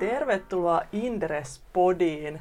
[0.00, 2.40] tervetuloa Indres-podiin.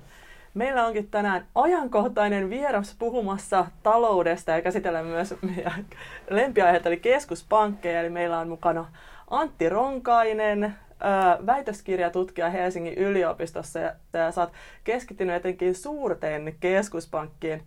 [0.53, 5.85] Meillä onkin tänään ajankohtainen vieras puhumassa taloudesta ja käsitellä myös meidän
[6.29, 7.99] lempiaiheita eli keskuspankkeja.
[7.99, 8.85] Eli meillä on mukana
[9.29, 10.75] Antti Ronkainen,
[11.45, 13.93] väitöskirjatutkija Helsingin yliopistossa ja
[14.31, 14.51] sä oot
[14.83, 17.61] keskittynyt etenkin suurten keskuspankkien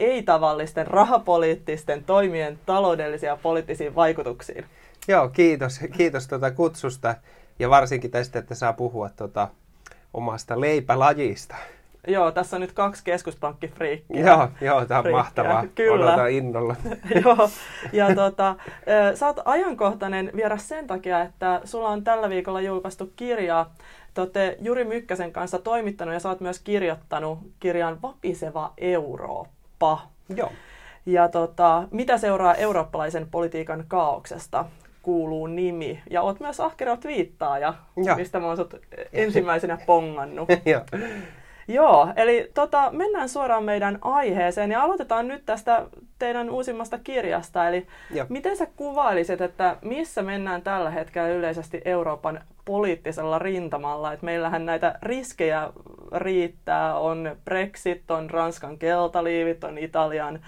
[0.00, 4.64] ei-tavallisten rahapoliittisten toimien taloudellisia ja poliittisiin vaikutuksiin.
[5.08, 7.14] Joo, kiitos, kiitos tuota kutsusta
[7.58, 9.48] ja varsinkin tästä, että saa puhua tuota
[10.14, 11.56] omasta leipälajista.
[12.08, 14.26] Joo, tässä on nyt kaksi keskuspankkifriikkiä.
[14.26, 15.22] Joo, joo tämä on friikkiä.
[15.22, 15.64] mahtavaa.
[15.74, 16.06] Kyllä.
[16.06, 16.76] Odotan innolla.
[17.24, 17.50] joo,
[17.92, 18.56] ja tota,
[19.14, 23.66] sä oot ajankohtainen vieras sen takia, että sulla on tällä viikolla julkaistu kirja.
[24.14, 30.02] Te olette Juri Mykkäsen kanssa toimittanut ja sä oot myös kirjoittanut kirjan Vapiseva Eurooppa.
[30.36, 30.52] Joo.
[31.06, 34.64] Ja tota, mitä seuraa eurooppalaisen politiikan kaauksesta?
[35.06, 36.02] Kuuluu nimi.
[36.10, 37.74] Ja oot myös ahkera twiittaaja,
[38.04, 38.16] ja.
[38.16, 38.74] mistä mä oon sut
[39.12, 40.48] ensimmäisenä pongannut.
[41.68, 45.86] Joo, eli tota, mennään suoraan meidän aiheeseen ja aloitetaan nyt tästä
[46.18, 47.68] teidän uusimmasta kirjasta.
[47.68, 48.26] Eli ja.
[48.28, 54.12] miten sä kuvailisit, että missä mennään tällä hetkellä yleisesti Euroopan poliittisella rintamalla?
[54.12, 55.70] Et meillähän näitä riskejä
[56.14, 60.40] riittää, on Brexit, on Ranskan keltaliivit, on Italian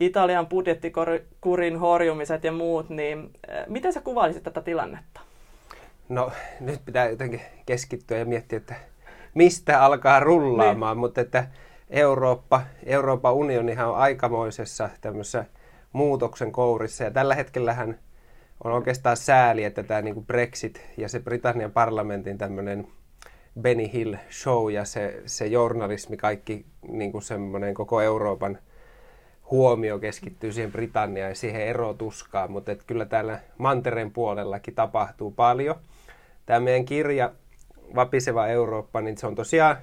[0.00, 5.20] Italian budjettikurin horjumiset ja muut, niin eh, miten sä kuvailisit tätä tilannetta?
[6.08, 8.74] No nyt pitää jotenkin keskittyä ja miettiä, että
[9.34, 11.00] mistä alkaa rullaamaan, niin.
[11.00, 11.46] mutta että
[11.90, 15.44] Eurooppa, Euroopan unionihan on aikamoisessa tämmöisessä
[15.92, 17.98] muutoksen kourissa ja tällä hetkellähän
[18.64, 22.88] on oikeastaan sääli, että tämä niin Brexit ja se Britannian parlamentin tämmöinen
[23.60, 28.58] Benny Hill show ja se, se journalismi, kaikki niin kuin semmoinen koko Euroopan–
[29.52, 35.74] huomio keskittyy siihen Britanniaan ja siihen erotuskaan, mutta että kyllä täällä mantereen puolellakin tapahtuu paljon.
[36.46, 37.32] Tämä meidän kirja
[37.94, 39.76] Vapiseva Eurooppa, niin se on tosiaan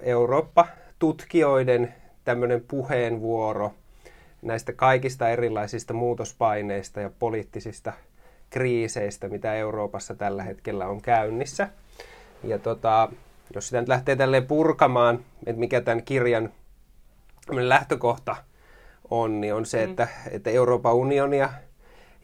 [0.00, 3.74] Eurooppa-tutkijoiden tämmöinen puheenvuoro
[4.42, 7.92] näistä kaikista erilaisista muutospaineista ja poliittisista
[8.50, 11.68] kriiseistä, mitä Euroopassa tällä hetkellä on käynnissä.
[12.44, 13.08] Ja tota,
[13.54, 16.52] jos sitä nyt lähtee tälleen purkamaan, että mikä tämän kirjan
[17.50, 18.36] lähtökohta
[19.10, 19.90] on, niin on se, mm.
[19.90, 21.52] että, että Euroopan unionia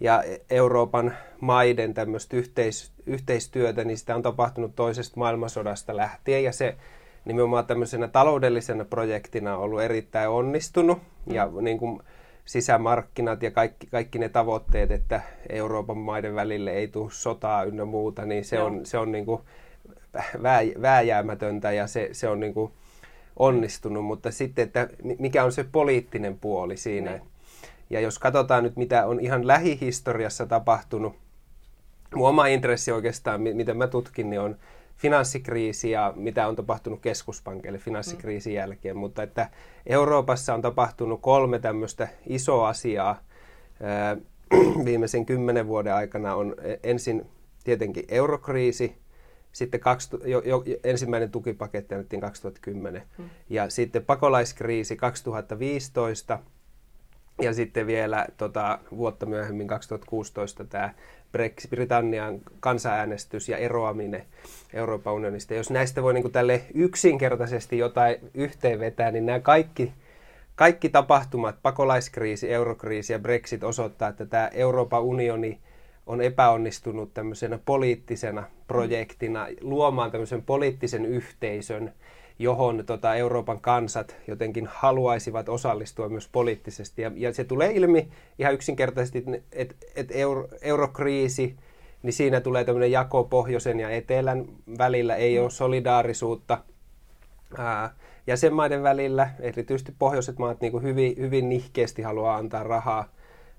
[0.01, 6.77] ja Euroopan maiden tämmöistä yhteis, yhteistyötä, niin sitä on tapahtunut toisesta maailmansodasta lähtien ja se
[7.25, 11.35] nimenomaan tämmöisenä taloudellisena projektina on ollut erittäin onnistunut mm.
[11.35, 12.01] ja niin kuin
[12.45, 18.27] sisämarkkinat ja kaikki, kaikki ne tavoitteet, että Euroopan maiden välille ei tule sotaa ynnä muuta,
[18.27, 18.67] niin se Joo.
[18.67, 19.43] on, se on niin kuin
[20.43, 22.73] vää, vääjäämätöntä ja se, se on niin kuin
[23.37, 24.89] onnistunut, mutta sitten, että
[25.19, 27.11] mikä on se poliittinen puoli siinä.
[27.11, 27.23] Ne.
[27.91, 31.17] Ja jos katsotaan nyt, mitä on ihan lähihistoriassa tapahtunut,
[32.15, 34.57] mun oma intressi oikeastaan, mitä mä tutkin, niin on
[34.97, 38.57] finanssikriisi ja mitä on tapahtunut keskuspankeille finanssikriisin mm.
[38.57, 39.51] jälkeen, mutta että
[39.87, 43.21] Euroopassa on tapahtunut kolme tämmöistä isoa asiaa
[44.85, 47.27] viimeisen kymmenen vuoden aikana on e, ensin
[47.65, 48.97] tietenkin eurokriisi,
[49.57, 53.03] sitten kaksi, jo, jo, ensimmäinen tukipaketti annettiin 2010.
[53.19, 53.31] Hmm.
[53.51, 56.39] Ja sitten pakolaiskriisi 2015.
[57.43, 60.95] Ja sitten vielä tota, vuotta myöhemmin 2016 tämä
[61.33, 64.25] Brexit, Britannian kansanäänestys ja eroaminen
[64.73, 65.55] Euroopan unionista.
[65.55, 69.93] Jos näistä voi niin tälle yksinkertaisesti jotain yhteenvetää, niin nämä kaikki,
[70.55, 75.59] kaikki tapahtumat, pakolaiskriisi, eurokriisi ja Brexit osoittaa, että tämä Euroopan unioni–
[76.07, 81.93] on epäonnistunut tämmöisenä poliittisena projektina luomaan tämmöisen poliittisen yhteisön,
[82.39, 87.03] johon tota, Euroopan kansat jotenkin haluaisivat osallistua myös poliittisesti.
[87.03, 88.09] Ja, ja se tulee ilmi
[88.39, 91.57] ihan yksinkertaisesti, että et euro, eurokriisi,
[92.03, 94.45] niin siinä tulee tämmöinen jako pohjoisen ja etelän
[94.79, 96.59] välillä, ei ole solidaarisuutta
[97.59, 97.95] ää,
[98.27, 103.09] jäsenmaiden välillä, erityisesti pohjoiset maat niin hyvin, hyvin nihkeästi haluaa antaa rahaa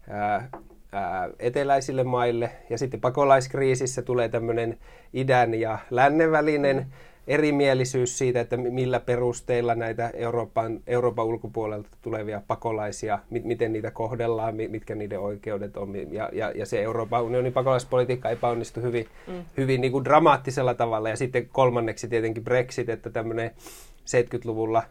[0.10, 0.50] ää,
[0.92, 2.52] ää, eteläisille maille.
[2.70, 4.78] Ja sitten pakolaiskriisissä tulee tämmöinen
[5.14, 6.86] idän ja lännen välinen
[7.28, 14.96] erimielisyys siitä, että millä perusteilla näitä Euroopan, Euroopan ulkopuolelta tulevia pakolaisia, miten niitä kohdellaan, mitkä
[14.96, 16.14] niiden oikeudet on.
[16.14, 19.46] Ja, ja, ja se Euroopan unionin pakolaispolitiikka epäonnistui hyvin, mm.
[19.58, 21.10] hyvin niin kuin dramaattisella tavalla.
[21.10, 23.52] Ja sitten kolmanneksi tietenkin Brexit, että tämmöinen
[24.00, 24.84] 70-luvulla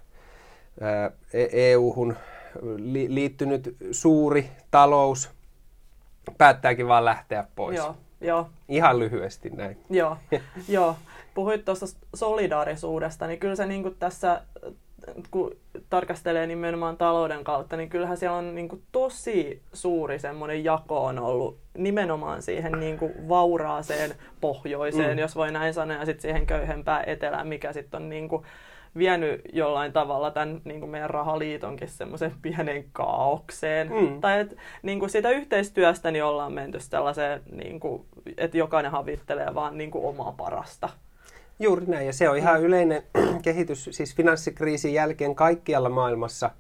[1.53, 2.17] EU-hun e
[3.09, 5.36] liittynyt suuri talous,
[6.38, 7.76] päättääkin vaan lähteä pois.
[7.76, 8.49] Joo, joo.
[8.69, 9.78] Ihan lyhyesti näin.
[9.90, 10.17] Joo,
[10.69, 10.96] joo.
[11.34, 14.43] Puhuit tuosta solidaarisuudesta, niin kyllä se niin tässä
[15.31, 15.56] kun
[15.90, 21.19] tarkastelee nimenomaan talouden kautta, niin kyllähän siellä on niin kuin tosi suuri semmoinen jako on
[21.19, 25.19] ollut nimenomaan siihen niin kuin vauraaseen pohjoiseen, mm.
[25.19, 28.43] jos voi näin sanoa, ja sitten siihen köyhempään etelään, mikä sitten on niin kuin
[28.98, 33.93] vienyt jollain tavalla tämän niin kuin meidän rahaliitonkin semmoisen pienen kaaukseen.
[33.93, 34.20] Mm.
[34.20, 38.04] Tai että niin kuin siitä yhteistyöstä niin ollaan menty sellaiseen, niin kuin,
[38.37, 40.88] että jokainen havittelee vaan niin kuin omaa parasta.
[41.58, 42.66] Juuri näin, ja se on ihan mm.
[42.66, 43.02] yleinen
[43.43, 46.50] kehitys, siis finanssikriisin jälkeen kaikkialla maailmassa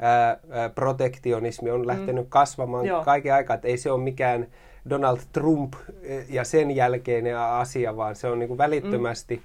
[0.00, 2.30] ää, ää, protektionismi on lähtenyt mm.
[2.30, 3.04] kasvamaan Joo.
[3.04, 4.46] kaiken aikaa, että ei se ole mikään
[4.90, 5.74] Donald Trump
[6.28, 9.42] ja sen jälkeinen asia, vaan se on niin kuin välittömästi mm.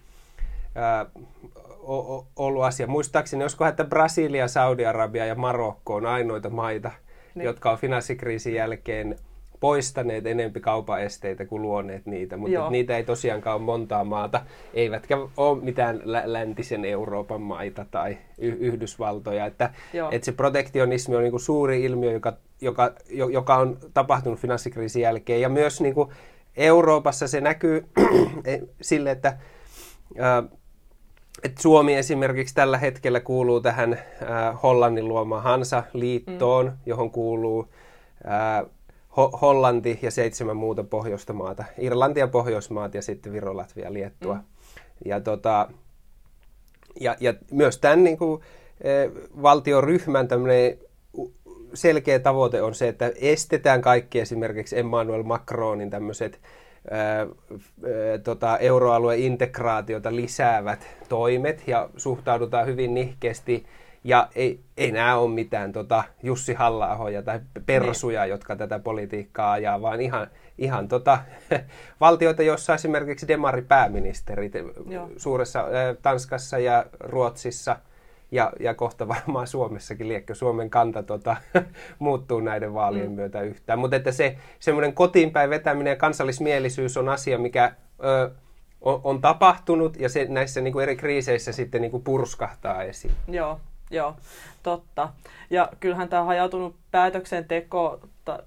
[0.82, 1.06] ää,
[2.36, 2.88] ollut asia.
[2.88, 6.92] Muistaakseni, olisiko että Brasilia, Saudi-Arabia ja Marokko on ainoita maita,
[7.36, 7.46] niin.
[7.46, 9.16] jotka on finanssikriisin jälkeen
[9.60, 14.42] poistaneet enempi kaupan esteitä kuin luoneet niitä, mutta niitä ei tosiaankaan ole montaa maata,
[14.74, 19.46] eivätkä ole mitään läntisen Euroopan maita tai y- Yhdysvaltoja.
[19.46, 19.74] Että,
[20.12, 22.92] että se protektionismi on niin kuin suuri ilmiö, joka, joka,
[23.32, 25.42] joka on tapahtunut finanssikriisin jälkeen.
[25.42, 26.10] Ja myös niin kuin
[26.58, 27.86] Euroopassa se näkyy
[28.82, 29.38] sille, että
[31.44, 36.78] että Suomi esimerkiksi tällä hetkellä kuuluu tähän äh, Hollannin luomaan Hansa-liittoon, mm.
[36.86, 37.68] johon kuuluu
[38.28, 38.72] äh,
[39.18, 41.64] Ho- Hollanti ja seitsemän muuta pohjoista maata.
[41.78, 44.36] Irlanti ja Pohjoismaat ja sitten Viro, Latvia, Liettua.
[44.36, 44.42] Mm.
[45.06, 45.70] Ja, tota,
[47.00, 48.42] ja, ja myös tämän niin kuin,
[48.82, 48.90] e,
[49.42, 50.28] valtioryhmän
[51.74, 56.40] selkeä tavoite on se, että estetään kaikki esimerkiksi Emmanuel Macronin tämmöiset
[58.24, 63.66] tota, euroalueen integraatiota lisäävät toimet ja suhtaudutaan hyvin nihkeästi
[64.04, 68.30] ja ei, ei nämä ole mitään tota, Jussi halla tai persuja, niin.
[68.30, 70.28] jotka tätä politiikkaa ajaa, vaan ihan,
[70.58, 71.18] ihan tota,
[72.02, 74.54] valtioita, joissa esimerkiksi demaripääministerit
[74.90, 75.10] Joo.
[75.18, 75.66] suuressa
[76.02, 77.78] Tanskassa ja Ruotsissa
[78.36, 81.36] ja, ja kohta varmaan Suomessakin, liekkö Suomen kanta tota,
[82.00, 83.16] muuttuu näiden vaalien mm.
[83.16, 83.80] myötä yhtään.
[83.80, 88.32] Mutta että se semmoinen kotiinpäin vetäminen ja kansallismielisyys on asia, mikä ö,
[88.82, 93.14] on, on tapahtunut ja se näissä niin kuin eri kriiseissä sitten niin kuin purskahtaa esiin.
[93.28, 93.60] Joo,
[93.92, 94.16] Joo,
[94.64, 95.10] totta.
[95.50, 98.00] Ja kyllähän tämä hajautunut päätöksenteko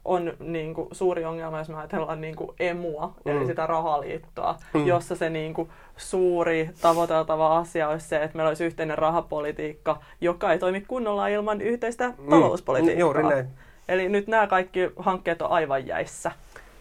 [0.05, 3.33] on niin kuin suuri ongelma, jos me ajatellaan niin kuin emua, mm.
[3.33, 4.87] eli sitä rahaliittoa, mm.
[4.87, 10.53] jossa se niin kuin suuri tavoiteltava asia olisi se, että meillä olisi yhteinen rahapolitiikka, joka
[10.53, 12.31] ei toimi kunnolla ilman yhteistä mm.
[12.31, 13.01] talouspolitiikkaa.
[13.01, 13.49] Juuri näin.
[13.89, 16.33] Eli nyt nämä kaikki hankkeet on aivan jäissä.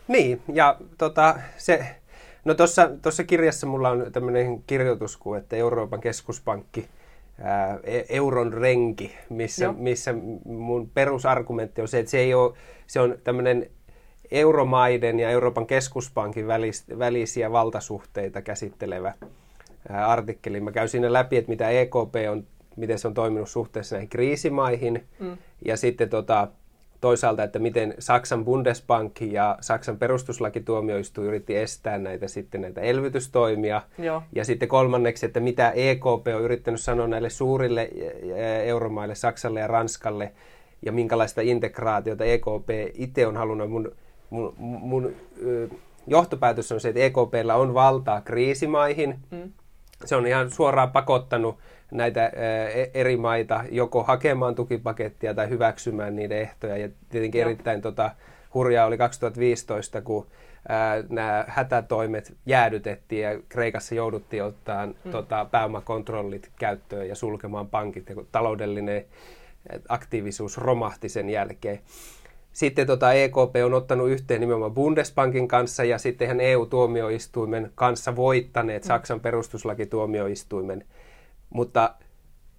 [0.08, 1.86] Niin, ja tota, se,
[2.46, 2.54] no
[3.02, 6.88] tuossa kirjassa mulla on tämmöinen kirjoitus kuin, että Euroopan keskuspankki–
[7.84, 10.14] E- euron renki, missä, missä
[10.46, 12.54] mun perusargumentti on se, että se, ei ole,
[12.88, 13.70] se on tämmöinen
[14.32, 19.14] euromaiden ja Euroopan keskuspankin välis, välisiä valtasuhteita käsittelevä
[19.90, 20.60] artikkeli.
[20.60, 22.44] Mä käyn siinä läpi, että mitä EKP on,
[22.76, 25.38] miten se on toiminut suhteessa näihin kriisimaihin mm.
[25.66, 26.48] ja sitten tota,
[27.08, 33.82] toisaalta, että miten Saksan Bundesbank ja Saksan perustuslakituomioistuin yritti estää näitä sitten näitä elvytystoimia.
[33.98, 34.24] Joo.
[34.36, 37.90] Ja sitten kolmanneksi, että mitä EKP on yrittänyt sanoa näille suurille
[38.66, 40.32] euromaille, Saksalle ja Ranskalle,
[40.86, 43.70] ja minkälaista integraatiota EKP itse on halunnut.
[43.70, 43.92] Mun,
[44.30, 45.16] mun, mun
[46.08, 49.20] johtopäätös on se, että EKPllä on valtaa kriisimaihin.
[49.32, 49.52] Mm.
[50.06, 51.58] Se on ihan suoraan pakottanut
[51.92, 56.78] näitä e, eri maita joko hakemaan tukipakettia tai hyväksymään niiden ehtoja.
[56.78, 57.50] Ja tietenkin Joo.
[57.50, 58.12] erittäin tota,
[58.54, 60.28] hurjaa oli 2015, kun
[60.70, 65.12] ää, nämä hätätoimet jäädytettiin ja Kreikassa jouduttiin ottaa hmm.
[65.12, 69.06] tota, pääomakontrollit käyttöön ja sulkemaan pankit ja taloudellinen
[69.90, 71.80] aktiivisuus romahti sen jälkeen.
[72.54, 78.84] Sitten tota EKP on ottanut yhteen nimenomaan Bundesbankin kanssa ja sitten ihan EU-tuomioistuimen kanssa voittaneet
[78.84, 78.88] hmm.
[78.88, 80.86] Saksan perustuslakituomioistuimen
[81.50, 81.96] mutta,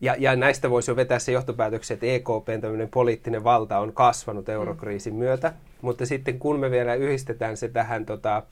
[0.01, 4.49] ja, ja näistä voisi jo vetää se johtopäätöksen, että EKPn tämmöinen poliittinen valta on kasvanut
[4.49, 5.19] eurokriisin mm.
[5.19, 5.53] myötä.
[5.83, 8.43] Mutta sitten kun me vielä yhdistetään se tähän tota,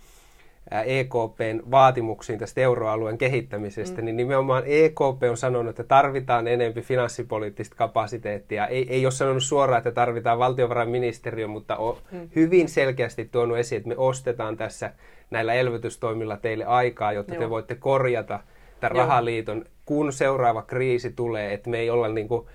[0.86, 4.04] EKPn vaatimuksiin tästä euroalueen kehittämisestä, mm.
[4.04, 8.66] niin nimenomaan EKP on sanonut, että tarvitaan enemmän finanssipoliittista kapasiteettia.
[8.66, 12.28] Ei, ei ole sanonut suoraan, että tarvitaan valtiovarainministeriö, mutta on mm.
[12.36, 14.92] hyvin selkeästi tuonut esiin, että me ostetaan tässä
[15.30, 17.42] näillä elvytystoimilla teille aikaa, jotta Joo.
[17.42, 18.40] te voitte korjata
[18.80, 19.06] tämän Joo.
[19.06, 22.46] rahaliiton kun seuraava kriisi tulee, että me ei olla niin kuin,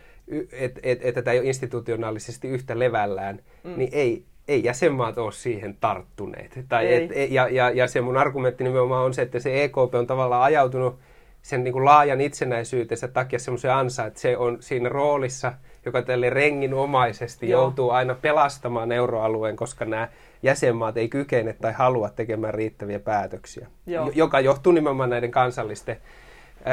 [0.52, 3.74] että et, et, tätä ei ole institutionaalisesti yhtä levällään, mm.
[3.78, 6.60] niin ei, ei jäsenmaat ole siihen tarttuneet.
[6.70, 9.96] Tai et, et, ja, ja, ja se mun argumentti nimenomaan on se, että se EKP
[9.96, 11.00] on tavallaan ajautunut
[11.42, 15.54] sen niin kuin laajan itsenäisyytensä takia semmoisen ansa, että se on siinä roolissa,
[15.86, 17.62] joka tälle renginomaisesti Joo.
[17.62, 20.10] joutuu aina pelastamaan euroalueen, koska nämä
[20.44, 24.12] jäsenmaat ei kykene tai halua tekemään riittäviä päätöksiä, Joo.
[24.16, 25.98] joka johtuu nimenomaan näiden kansallisten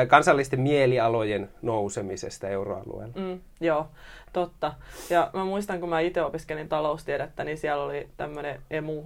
[0.09, 3.15] kansallisten mielialojen nousemisesta euroalueella.
[3.17, 3.89] Mm, joo,
[4.33, 4.75] totta.
[5.11, 9.03] Ja mä muistan, kun mä itse opiskelin taloustiedettä, niin siellä oli tämmöinen emu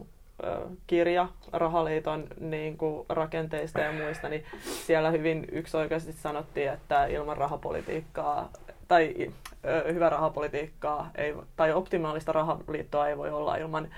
[0.86, 4.44] kirja Rahaliiton niin kuin, rakenteista ja muista, niin
[4.86, 8.50] siellä hyvin yksioikaisesti sanottiin, että ilman rahapolitiikkaa
[8.88, 9.32] tai
[9.92, 13.88] hyvä rahapolitiikkaa ei, tai optimaalista rahaliittoa ei voi olla ilman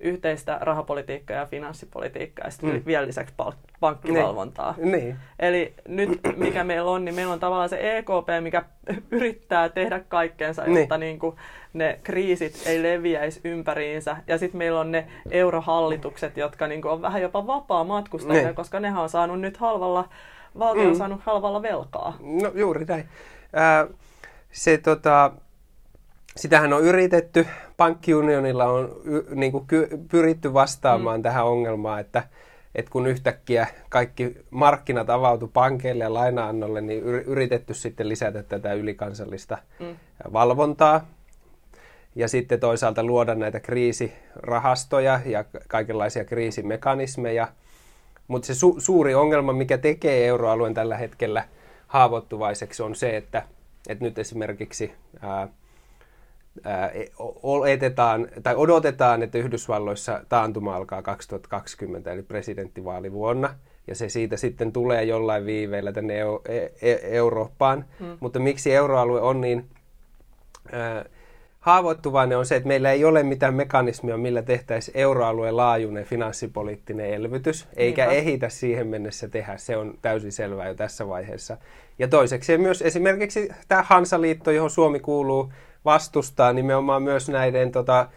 [0.00, 2.82] yhteistä rahapolitiikkaa ja finanssipolitiikkaa ja sitten mm.
[2.86, 3.34] vielä lisäksi
[3.80, 4.74] pankkivalvontaa.
[4.76, 4.92] Niin.
[4.92, 5.16] niin.
[5.38, 8.64] Eli nyt mikä meillä on, niin meillä on tavallaan se EKP, mikä
[9.10, 10.78] yrittää tehdä kaikkeensa, niin.
[10.78, 11.18] jotta niin.
[11.18, 11.36] kuin
[11.72, 14.16] ne kriisit ei leviäisi ympäriinsä.
[14.26, 18.54] Ja sitten meillä on ne eurohallitukset, jotka niin kuin on vähän jopa vapaa matkustajia, niin.
[18.54, 20.08] koska nehän on saanut nyt halvalla,
[20.58, 20.98] valtio on mm.
[20.98, 22.16] saanut halvalla velkaa.
[22.20, 23.08] No juuri näin.
[23.56, 23.96] Äh,
[24.52, 25.32] se tota,
[26.36, 27.46] sitähän on yritetty.
[27.76, 31.22] Pankkiunionilla on y, niin kuin ky, pyritty vastaamaan mm.
[31.22, 32.22] tähän ongelmaan, että,
[32.74, 39.58] että kun yhtäkkiä kaikki markkinat avautu pankeille ja lainaannolle, niin yritetty sitten lisätä tätä ylikansallista
[39.80, 39.96] mm.
[40.32, 41.06] valvontaa.
[42.16, 47.48] Ja sitten toisaalta luoda näitä kriisirahastoja ja kaikenlaisia kriisimekanismeja.
[48.28, 51.44] Mutta se su- suuri ongelma, mikä tekee euroalueen tällä hetkellä
[51.86, 53.42] haavoittuvaiseksi, on se, että,
[53.88, 55.48] että nyt esimerkiksi ää,
[57.42, 63.54] oletetaan, tai odotetaan, että Yhdysvalloissa taantuma alkaa 2020, eli presidenttivaalivuonna,
[63.86, 67.84] ja se siitä sitten tulee jollain viiveellä tänne e- e- Eurooppaan.
[68.00, 68.16] Hmm.
[68.20, 69.66] Mutta miksi euroalue on niin
[70.74, 71.04] äh,
[71.60, 77.68] haavoittuvainen on se, että meillä ei ole mitään mekanismia, millä tehtäisiin euroalueen laajuinen finanssipoliittinen elvytys,
[77.76, 78.18] eikä Niinpä.
[78.18, 79.56] ehitä siihen mennessä tehdä.
[79.56, 81.56] Se on täysin selvää jo tässä vaiheessa.
[81.98, 85.52] Ja toiseksi myös esimerkiksi tämä Hansaliitto, johon Suomi kuuluu,
[85.84, 88.08] vastustaa nimenomaan myös näiden tota,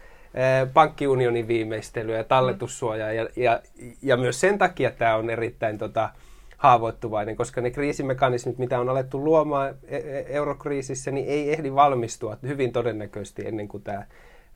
[0.74, 3.12] pankkiunionin viimeistelyä ja talletussuojaa.
[3.12, 3.62] Ja, ja,
[4.02, 6.10] ja myös sen takia tämä on erittäin tota,
[6.56, 12.36] haavoittuvainen, koska ne kriisimekanismit, mitä on alettu luomaan e, e, eurokriisissä, niin ei ehdi valmistua
[12.42, 14.06] hyvin todennäköisesti ennen kuin tämä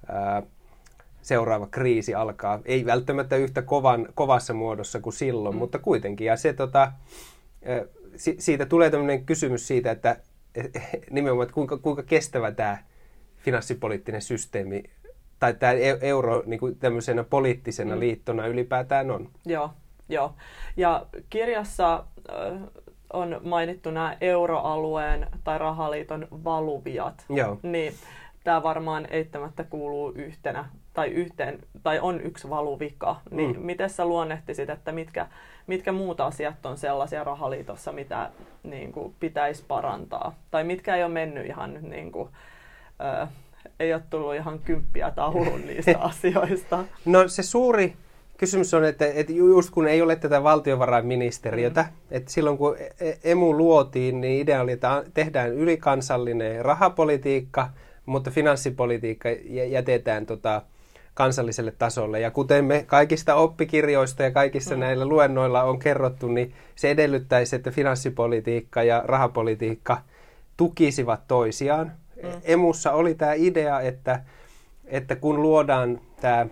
[0.09, 0.43] ää,
[1.23, 2.61] seuraava kriisi alkaa.
[2.65, 5.59] Ei välttämättä yhtä kovan, kovassa muodossa kuin silloin, mm.
[5.59, 6.27] mutta kuitenkin.
[6.27, 6.93] Ja se, tota,
[8.39, 10.17] siitä tulee tämmöinen kysymys siitä, että
[11.11, 12.79] nimenomaan, että kuinka, kuinka kestävä tämä
[13.43, 14.83] finanssipoliittinen systeemi
[15.39, 18.01] tai tämä e-, euro niin kuin tämmöisenä poliittisena mm.
[18.01, 19.29] liittona ylipäätään on.
[19.47, 19.71] Joo,
[20.09, 20.35] joo.
[20.77, 22.59] Ja kirjassa äh,
[23.13, 27.25] on mainittu nämä euroalueen tai rahaliiton valuviat.
[27.29, 27.59] Joo.
[27.63, 27.95] Niin
[28.45, 33.21] tämä varmaan eittämättä kuuluu yhtenä tai yhteen, tai on yksi valuvika.
[33.31, 33.63] Niin mm.
[33.63, 35.27] miten sä luonnehtisit, että mitkä,
[35.67, 38.31] mitkä muut asiat on sellaisia rahaliitossa, mitä
[38.63, 40.35] niin kuin, pitäisi parantaa?
[40.51, 42.29] Tai mitkä ei ole mennyt ihan nyt niin kuin,
[43.01, 43.27] ö,
[43.81, 46.85] ei ole tullut ihan kymppiä taulun niistä asioista.
[47.05, 47.97] No se suuri
[48.37, 51.89] kysymys on, että, että just kun ei ole tätä valtiovarainministeriötä, mm.
[52.11, 57.71] että silloin kun e-, e-, emu luotiin, niin idea oli, että tehdään ylikansallinen rahapolitiikka,
[58.07, 59.29] mutta finanssipolitiikka
[59.69, 60.63] jätetään tota,
[61.15, 62.21] kansalliselle tasolle.
[62.21, 64.81] Ja kuten me kaikista oppikirjoista ja kaikissa mm.
[64.81, 69.99] näillä luennoilla on kerrottu, niin se edellyttäisi, että finanssipolitiikka ja rahapolitiikka
[70.57, 71.93] tukisivat toisiaan.
[72.23, 72.29] Mm.
[72.45, 74.23] Emussa oli tämä idea, että,
[74.85, 76.47] että kun luodaan tämä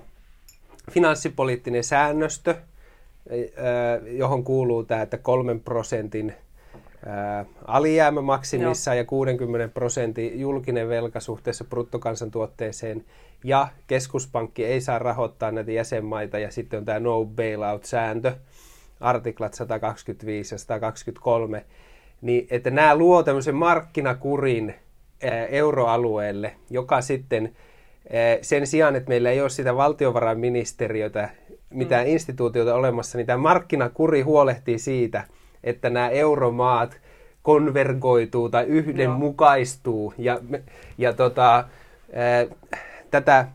[0.91, 2.55] finanssipoliittinen säännöstö,
[4.07, 6.35] johon kuuluu tämä, että kolmen prosentin
[7.65, 13.05] alijäämä maksimissa ja 60 prosentin julkinen velka suhteessa bruttokansantuotteeseen
[13.45, 18.33] ja keskuspankki ei saa rahoittaa näitä jäsenmaita ja sitten on tämä no bailout-sääntö,
[19.00, 21.65] artiklat 125 ja 123,
[22.21, 24.75] niin että nämä luo tämmöisen markkinakurin
[25.49, 27.57] euroalueelle, joka sitten
[28.43, 31.29] sen sijaan, että meillä ei ole sitä valtiovarainministeriötä,
[31.71, 32.12] mitään mm.
[32.12, 35.25] instituutiota olemassa, niin tämä markkinakuri huolehtii siitä,
[35.65, 37.00] että nämä euromaat
[37.43, 40.15] konvergoituu tai yhdenmukaistuu.
[40.19, 40.41] Ja,
[40.99, 41.65] ja tota,
[43.11, 43.49] tätä,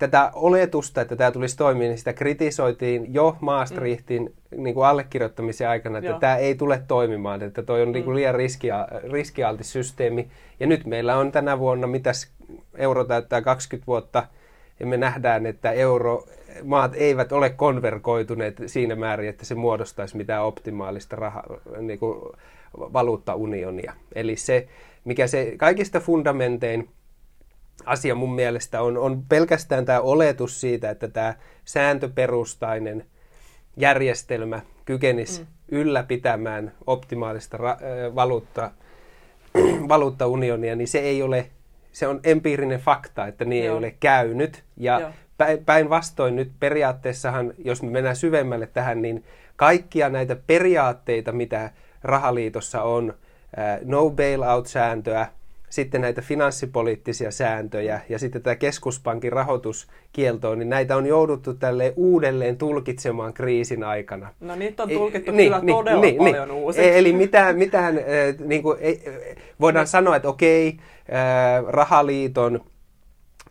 [0.00, 4.62] tätä oletusta, että tämä tulisi toimia, niin sitä kritisoitiin jo Maastrichtin mm.
[4.62, 6.20] niin kuin allekirjoittamisen aikana, että Joo.
[6.20, 8.16] tämä ei tule toimimaan, että toi on niin kuin mm.
[8.16, 10.28] liian riskia, riskialtis systeemi.
[10.60, 12.32] Ja nyt meillä on tänä vuonna, mitäs
[12.74, 14.26] euro täyttää 20 vuotta,
[14.80, 16.24] ja me nähdään, että euro,
[16.64, 21.42] maat eivät ole konvergoituneet siinä määrin, että se muodostaisi mitään optimaalista raha,
[21.78, 22.18] niin kuin
[22.78, 23.92] valuuttaunionia.
[24.14, 24.68] Eli se,
[25.04, 26.88] mikä se kaikista fundamentein
[27.86, 31.34] asia mun mielestä on, on pelkästään tämä oletus siitä, että tämä
[31.64, 33.06] sääntöperustainen
[33.76, 35.46] järjestelmä kykenisi mm.
[35.68, 38.70] ylläpitämään optimaalista ra- valuutta,
[39.88, 41.50] valuuttaunionia, niin se ei ole,
[41.92, 43.74] se on empiirinen fakta, että niin Joo.
[43.74, 44.64] ei ole käynyt.
[44.76, 45.12] Ja
[45.66, 49.24] päinvastoin nyt periaatteessahan, jos me mennään syvemmälle tähän, niin
[49.56, 51.70] kaikkia näitä periaatteita, mitä
[52.02, 53.14] rahaliitossa on
[53.84, 55.26] no bailout-sääntöä,
[55.70, 62.56] sitten näitä finanssipoliittisia sääntöjä ja sitten tämä keskuspankin rahoituskieltoa, niin näitä on jouduttu tälle uudelleen
[62.56, 64.28] tulkitsemaan kriisin aikana.
[64.40, 66.58] No niitä on tulkittu niin, kyllä niin, todella niin, paljon niin.
[66.58, 66.88] uusiksi.
[66.88, 68.04] E- eli mitään, mitään äh,
[68.46, 68.78] niin kuin,
[69.60, 69.90] voidaan niin.
[69.90, 70.76] sanoa, että okei,
[71.12, 72.60] äh, rahaliiton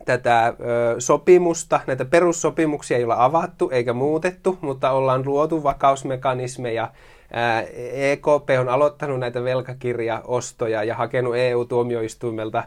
[0.04, 0.54] tätä
[0.98, 6.92] sopimusta, näitä perussopimuksia ei ole avattu eikä muutettu, mutta ollaan luotu vakausmekanismeja,
[7.92, 12.64] EKP on aloittanut näitä velkakirjaostoja ja hakenut EU-tuomioistuimelta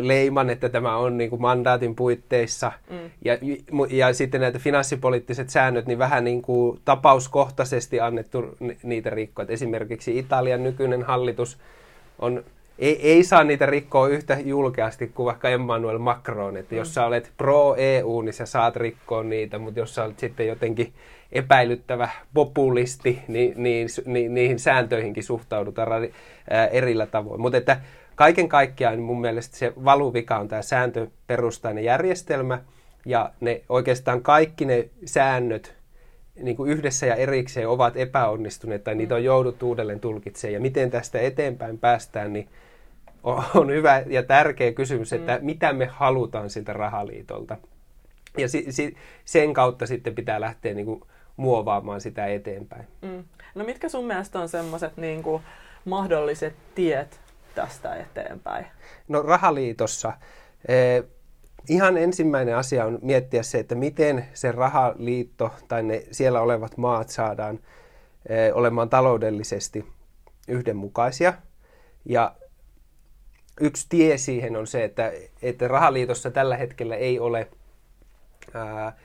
[0.00, 2.72] leiman, että tämä on niin kuin mandaatin puitteissa.
[2.90, 3.10] Mm.
[3.24, 3.38] Ja,
[3.90, 9.44] ja sitten näitä finanssipoliittiset säännöt, niin vähän niin kuin tapauskohtaisesti annettu niitä rikkoa.
[9.48, 11.58] Esimerkiksi Italian nykyinen hallitus
[12.18, 12.44] on
[12.78, 16.78] ei, ei saa niitä rikkoa yhtä julkeasti kuin vaikka Emmanuel Macron, että mm.
[16.78, 20.92] jos sä olet pro-EU, niin sä saat rikkoa niitä, mutta jos sä olet sitten jotenkin
[21.32, 25.88] epäilyttävä populisti, niin, niin, niin niihin sääntöihinkin suhtaudutaan
[26.50, 27.40] ää, erillä tavoin.
[27.40, 27.80] Mutta että
[28.14, 32.58] kaiken kaikkiaan mun mielestä se valuvika on tämä sääntöperustainen järjestelmä,
[33.06, 35.74] ja ne oikeastaan kaikki ne säännöt
[36.42, 40.54] niin kuin yhdessä ja erikseen ovat epäonnistuneet tai niitä on jouduttu uudelleen tulkitsemaan.
[40.54, 42.48] Ja miten tästä eteenpäin päästään, niin
[43.54, 45.44] on hyvä ja tärkeä kysymys, että mm.
[45.44, 47.56] mitä me halutaan siltä rahaliitolta.
[48.38, 51.02] Ja si, si, sen kautta sitten pitää lähteä niin kuin
[51.36, 52.86] muovaamaan sitä eteenpäin.
[53.02, 53.24] Mm.
[53.54, 55.22] No mitkä sun mielestä on semmoiset niin
[55.84, 57.20] mahdolliset tiet
[57.54, 58.66] tästä eteenpäin?
[59.08, 60.12] No rahaliitossa
[60.68, 61.04] eh,
[61.68, 67.08] ihan ensimmäinen asia on miettiä se, että miten se rahaliitto tai ne siellä olevat maat
[67.08, 67.58] saadaan
[68.28, 69.84] eh, olemaan taloudellisesti
[70.48, 71.34] yhdenmukaisia.
[72.04, 72.34] Ja
[73.60, 75.12] yksi tie siihen on se, että,
[75.42, 77.48] että rahaliitossa tällä hetkellä ei ole
[78.54, 78.96] ää,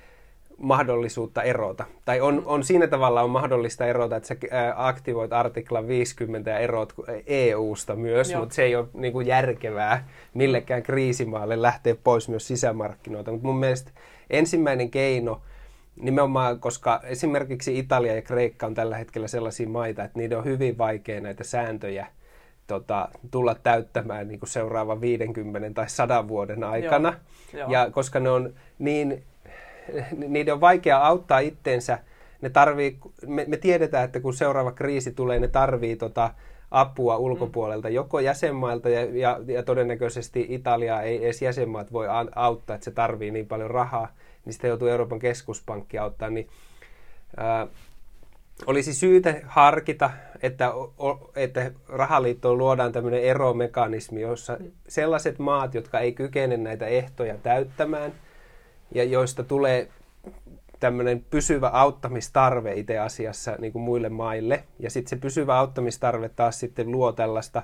[0.61, 1.85] mahdollisuutta erota.
[2.05, 4.35] Tai on, on siinä tavalla on mahdollista erota, että sä
[4.75, 6.93] aktivoit artikla 50 ja erot
[7.25, 8.39] EU-sta myös, Joo.
[8.39, 13.31] mutta se ei ole niin kuin järkevää millekään kriisimaalle lähteä pois myös sisämarkkinoilta.
[13.31, 13.91] Mutta mun mielestä
[14.29, 15.41] ensimmäinen keino,
[15.95, 20.77] nimenomaan koska esimerkiksi Italia ja Kreikka on tällä hetkellä sellaisia maita, että niiden on hyvin
[20.77, 22.07] vaikea näitä sääntöjä–
[22.71, 27.13] tota, tulla täyttämään niin kuin seuraavan 50 tai 100 vuoden aikana.
[27.53, 29.24] Joo, Ja koska ne on niin,
[30.27, 31.99] niiden on vaikea auttaa itteensä,
[32.41, 36.31] ne tarvii, me, me tiedetään, että kun seuraava kriisi tulee, ne tarvii tota,
[36.71, 37.93] apua ulkopuolelta, mm.
[37.93, 43.31] joko jäsenmailta ja, ja, ja todennäköisesti Italia ei edes jäsenmaat voi auttaa, että se tarvii
[43.31, 44.07] niin paljon rahaa,
[44.45, 46.49] niin sitä joutuu Euroopan keskuspankki auttaa, niin
[47.37, 47.67] ää,
[48.65, 50.09] olisi syytä harkita,
[50.41, 50.71] että,
[51.35, 54.71] että rahaliittoon luodaan tämmöinen eromekanismi, jossa mm.
[54.87, 58.13] sellaiset maat, jotka ei kykene näitä ehtoja täyttämään
[58.95, 59.87] ja joista tulee
[60.79, 64.63] tämmöinen pysyvä auttamistarve itse asiassa niin kuin muille maille.
[64.79, 67.63] Ja sitten se pysyvä auttamistarve taas sitten luo tällaista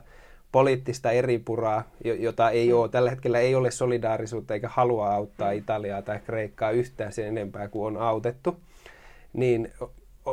[0.51, 1.83] poliittista eripuraa,
[2.19, 2.89] jota ei ole.
[2.89, 5.51] Tällä hetkellä ei ole solidaarisuutta eikä halua auttaa.
[5.51, 8.57] Italiaa tai Kreikkaa yhtään sen enempää kuin on autettu.
[9.33, 9.71] Niin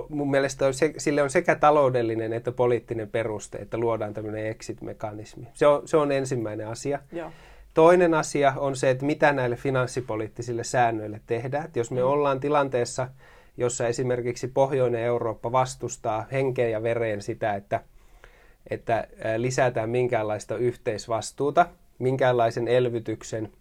[0.09, 5.47] mun mielestä on se, sille on sekä taloudellinen että poliittinen peruste, että luodaan tämmöinen exit-mekanismi.
[5.55, 6.99] Se on, se on ensimmäinen asia.
[7.13, 7.31] Joo.
[7.75, 11.65] Toinen asia on se, että mitä näille finanssipoliittisille säännöille tehdään.
[11.65, 12.07] Että jos me mm.
[12.07, 13.09] ollaan tilanteessa,
[13.57, 17.81] jossa esimerkiksi Pohjoinen Eurooppa vastustaa henkeä ja vereen sitä, että,
[18.71, 21.67] että lisätään minkäänlaista yhteisvastuuta,
[21.99, 23.53] minkäänlaisen elvytyksen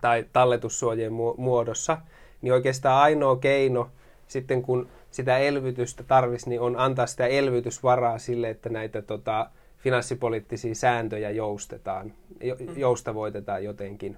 [0.00, 1.98] tai talletussuojien muodossa,
[2.42, 3.90] niin oikeastaan ainoa keino
[4.28, 9.50] sitten kun sitä elvytystä tarvisi, niin on antaa sitä elvytysvaraa sille, että näitä tota,
[9.86, 12.76] finanssipoliittisia sääntöjä joustetaan, mm.
[12.76, 14.16] joustavoitetaan jotenkin.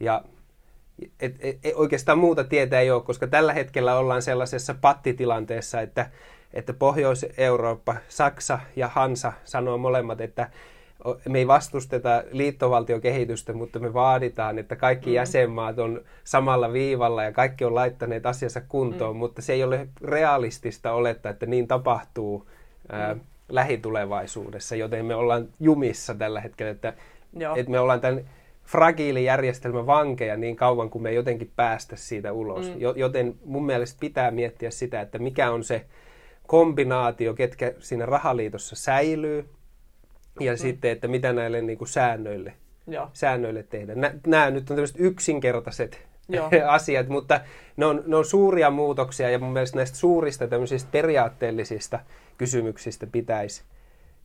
[0.00, 0.24] Ja
[1.20, 6.10] et, et, et, oikeastaan muuta tietä ei ole, koska tällä hetkellä ollaan sellaisessa pattitilanteessa, että,
[6.54, 10.50] että Pohjois-Eurooppa, Saksa ja Hansa sanoo molemmat, että
[11.28, 15.14] me ei vastusteta liittovaltiokehitystä, mutta me vaaditaan, että kaikki mm.
[15.14, 19.18] jäsenmaat on samalla viivalla ja kaikki on laittaneet asiansa kuntoon, mm.
[19.18, 22.48] mutta se ei ole realistista olettaa, että niin tapahtuu
[22.92, 23.20] mm.
[23.52, 26.92] Lähitulevaisuudessa, joten me ollaan jumissa tällä hetkellä, että,
[27.56, 28.24] että me ollaan tämän
[28.64, 32.66] fragiilijärjestelmän vankeja niin kauan kuin me ei jotenkin päästä siitä ulos.
[32.68, 32.80] Mm.
[32.96, 35.84] Joten mun mielestä pitää miettiä sitä, että mikä on se
[36.46, 39.48] kombinaatio, ketkä siinä rahaliitossa säilyy,
[40.40, 40.58] ja mm.
[40.58, 42.52] sitten, että mitä näille niin kuin säännöille,
[42.86, 43.08] Joo.
[43.12, 43.94] säännöille tehdä.
[44.26, 46.11] Nämä nyt on tämmöiset yksinkertaiset
[46.66, 47.40] Asiat, mutta
[47.76, 51.98] ne on, ne on suuria muutoksia ja mun mielestä näistä suurista tämmöisistä periaatteellisista
[52.38, 53.62] kysymyksistä pitäisi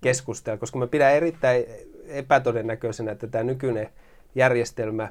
[0.01, 1.65] keskustella, koska mä pidän erittäin
[2.07, 3.89] epätodennäköisenä, että tämä nykyinen
[4.35, 5.09] järjestelmä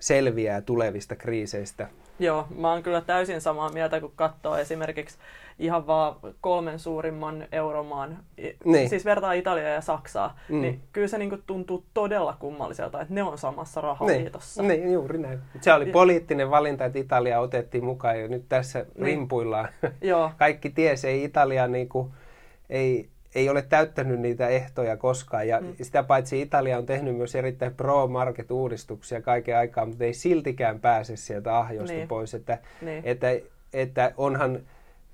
[0.00, 1.88] selviää tulevista kriiseistä
[2.20, 5.18] Joo, mä oon kyllä täysin samaa mieltä, kun katsoo esimerkiksi
[5.58, 8.18] ihan vaan kolmen suurimman euromaan,
[8.64, 8.88] niin.
[8.88, 10.60] siis vertaa Italiaa ja Saksaa, mm.
[10.60, 14.62] niin kyllä se niinku tuntuu todella kummalliselta, että ne on samassa rahaliitossa.
[14.62, 15.38] Niin, niin juuri näin.
[15.60, 19.06] Se oli poliittinen valinta, että Italia otettiin mukaan ja nyt tässä niin.
[19.06, 19.68] rimpuillaan.
[20.00, 20.30] Joo.
[20.38, 22.12] Kaikki ties, ei Italia niinku,
[22.70, 25.48] ei, ei ole täyttänyt niitä ehtoja koskaan.
[25.48, 25.74] Ja mm.
[25.82, 31.58] sitä paitsi Italia on tehnyt myös erittäin pro-market-uudistuksia kaiken aikaa, mutta ei siltikään pääse sieltä
[31.58, 32.08] ahjosta niin.
[32.08, 32.34] pois.
[32.34, 33.02] Että, niin.
[33.04, 33.26] että,
[33.72, 34.60] että onhan,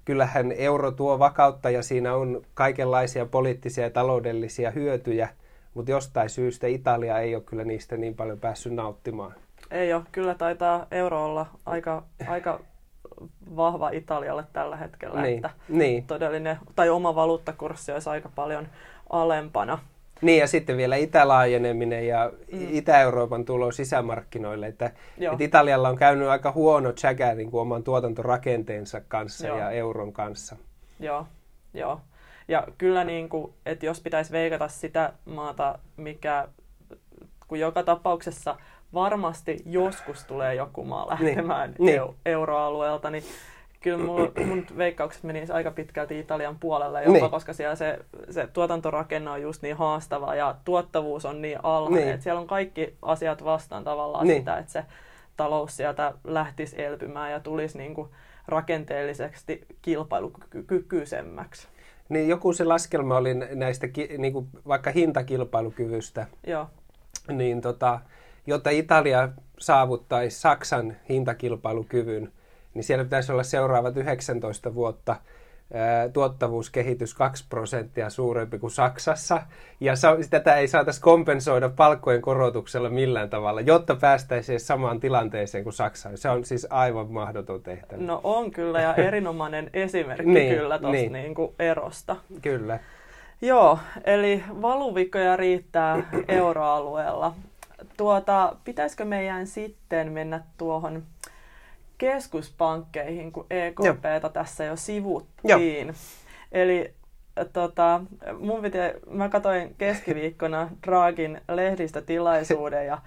[0.05, 5.29] kyllähän euro tuo vakautta ja siinä on kaikenlaisia poliittisia ja taloudellisia hyötyjä,
[5.75, 9.35] mutta jostain syystä Italia ei ole kyllä niistä niin paljon päässyt nauttimaan.
[9.71, 10.03] Ei ole.
[10.13, 12.61] Kyllä taitaa euro olla aika, aika
[13.57, 16.07] vahva Italialle tällä hetkellä, niin, että niin.
[16.07, 18.69] todellinen, tai oma valuuttakurssi olisi aika paljon
[19.11, 19.79] alempana.
[20.23, 22.69] Niin ja sitten vielä itälaajeneminen ja mm.
[22.71, 29.01] Itä-Euroopan tulo sisämarkkinoille, että, että Italialla on käynyt aika huono tsäkä niin kuin oman tuotantorakenteensa
[29.01, 29.59] kanssa Joo.
[29.59, 30.57] ja euron kanssa.
[31.01, 31.27] Joo,
[31.75, 32.01] Joo.
[32.49, 36.49] Ja kyllä niin kuin, että jos pitäisi veikata sitä maata, mikä
[37.49, 38.57] kun joka tapauksessa
[38.97, 43.25] varmasti joskus tulee joku maa lähtemään niin, eu- euroalueelta, niin
[43.81, 47.31] kyllä mun, mun veikkaukset menisi aika pitkälti Italian puolelle jopa, niin.
[47.31, 47.99] koska siellä se,
[48.31, 52.15] se tuotantorakenne on just niin haastava ja tuottavuus on niin alhainen, niin.
[52.15, 54.41] että siellä on kaikki asiat vastaan tavallaan niin.
[54.41, 54.85] sitä, että se
[55.37, 58.09] talous sieltä lähtisi elpymään ja tulisi niin kuin
[58.49, 61.69] rakenteellisesti kilpailukykyisemmäksi.
[62.09, 63.87] Niin joku se laskelma oli näistä
[64.19, 66.27] niin kuin vaikka hintakilpailukyvystä.
[66.47, 66.67] Joo.
[67.33, 68.01] Niin tota,
[68.47, 69.29] jotta Italia
[69.59, 72.33] saavuttaisi Saksan hintakilpailukyvyn,
[72.75, 75.17] niin siellä pitäisi olla seuraavat 19 vuotta
[76.13, 79.43] tuottavuuskehitys 2 prosenttia suurempi kuin Saksassa,
[79.81, 79.93] ja
[80.31, 86.11] tätä ei saataisi kompensoida palkkojen korotuksella millään tavalla, jotta päästäisiin samaan tilanteeseen kuin Saksa.
[86.15, 88.03] Se on siis aivan mahdoton tehtävä.
[88.03, 91.13] No on kyllä, ja erinomainen esimerkki niin, kyllä tuosta niin.
[91.13, 92.17] niin kuin erosta.
[92.43, 92.79] Kyllä.
[93.43, 97.35] Joo, eli valuvikoja riittää euroalueella.
[97.97, 101.03] Tuota, pitäisikö meidän sitten mennä tuohon
[101.99, 105.87] keskuspankkeihin, kun EKPtä tässä jo sivuttiin.
[105.87, 105.97] Joo.
[106.53, 106.95] Eli
[107.53, 108.01] tota,
[108.39, 108.79] mun piti,
[109.11, 112.99] mä katsoin keskiviikkona Dragin lehdistötilaisuuden ja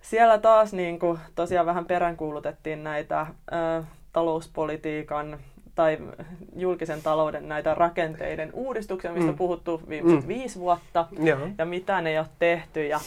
[0.00, 5.38] siellä taas niin kuin, tosiaan vähän peräänkuulutettiin näitä ö, talouspolitiikan
[5.74, 5.98] tai
[6.56, 9.36] julkisen talouden näitä rakenteiden uudistuksia, mistä mm.
[9.36, 10.28] puhuttu viimeiset mm.
[10.28, 11.38] viisi vuotta, Joo.
[11.58, 12.86] ja mitä ne ei ole tehty.
[12.86, 13.00] Ja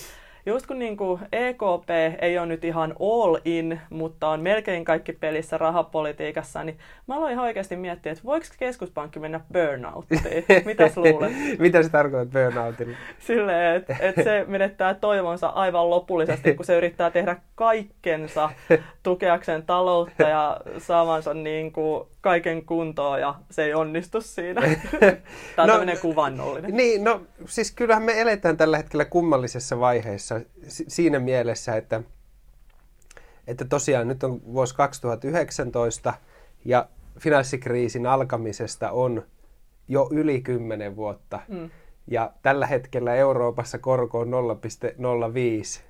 [0.45, 1.89] just kun niin kuin EKP
[2.21, 6.77] ei ole nyt ihan all in, mutta on melkein kaikki pelissä rahapolitiikassa, niin
[7.08, 10.21] mä aloin ihan oikeasti miettiä, että voiko keskuspankki mennä burnouttiin?
[10.65, 11.32] Mitä luulet?
[11.60, 12.97] Mitä se tarkoittaa burnoutilla?
[13.27, 18.49] Silleen, että et se menettää toivonsa aivan lopullisesti, kun se yrittää tehdä kaikkensa
[19.03, 24.62] tukeakseen taloutta ja saavansa niin kuin kaiken kuntoon ja se ei onnistu siinä.
[25.55, 26.77] Tämä on no, tämmöinen kuvannollinen.
[26.77, 32.01] Niin, no siis kyllähän me eletään tällä hetkellä kummallisessa vaiheessa siinä mielessä, että,
[33.47, 36.13] että tosiaan nyt on vuosi 2019
[36.65, 36.88] ja
[37.19, 39.23] finanssikriisin alkamisesta on
[39.88, 41.39] jo yli 10 vuotta.
[41.47, 41.69] Mm.
[42.07, 45.81] Ja tällä hetkellä Euroopassa korko on 0,05.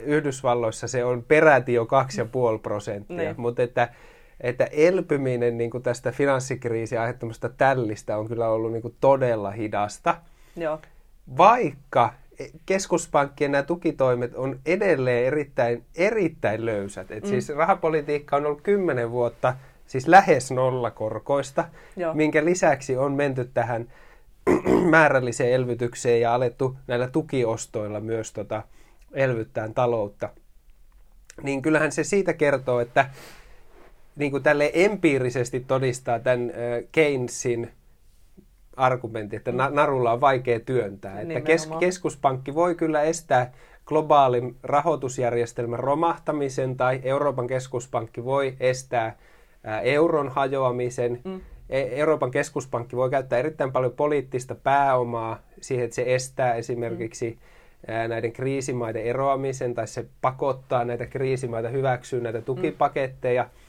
[0.00, 3.40] Yhdysvalloissa se on peräti jo 2,5 prosenttia, niin.
[3.40, 3.88] mutta että
[4.44, 10.16] että elpyminen niin kuin tästä finanssikriisin aiheuttamasta tällistä on kyllä ollut niin kuin todella hidasta.
[10.56, 10.80] Joo.
[11.36, 12.14] Vaikka
[12.66, 17.10] keskuspankkien nämä tukitoimet on edelleen erittäin, erittäin löysät.
[17.10, 17.28] Et mm.
[17.28, 19.54] Siis rahapolitiikka on ollut kymmenen vuotta
[19.86, 21.64] siis lähes nollakorkoista,
[21.96, 22.14] Joo.
[22.14, 23.92] minkä lisäksi on menty tähän
[24.90, 28.62] määrälliseen elvytykseen ja alettu näillä tukiostoilla myös tota
[29.12, 30.28] elvyttää taloutta.
[31.42, 33.10] Niin kyllähän se siitä kertoo, että
[34.16, 36.52] niin kuin tälle empiirisesti todistaa tämän
[36.92, 37.70] Keynesin
[38.76, 41.20] argumentin, että narulla on vaikea työntää.
[41.20, 43.52] Että kes- keskuspankki voi kyllä estää
[43.86, 49.16] globaalin rahoitusjärjestelmän romahtamisen tai Euroopan keskuspankki voi estää
[49.82, 51.20] euron hajoamisen.
[51.24, 51.40] Mm.
[51.68, 57.38] E, Euroopan keskuspankki voi käyttää erittäin paljon poliittista pääomaa siihen, että se estää esimerkiksi
[57.88, 58.08] mm.
[58.08, 63.42] näiden kriisimaiden eroamisen tai se pakottaa näitä kriisimaita hyväksyä näitä tukipaketteja.
[63.42, 63.63] Mm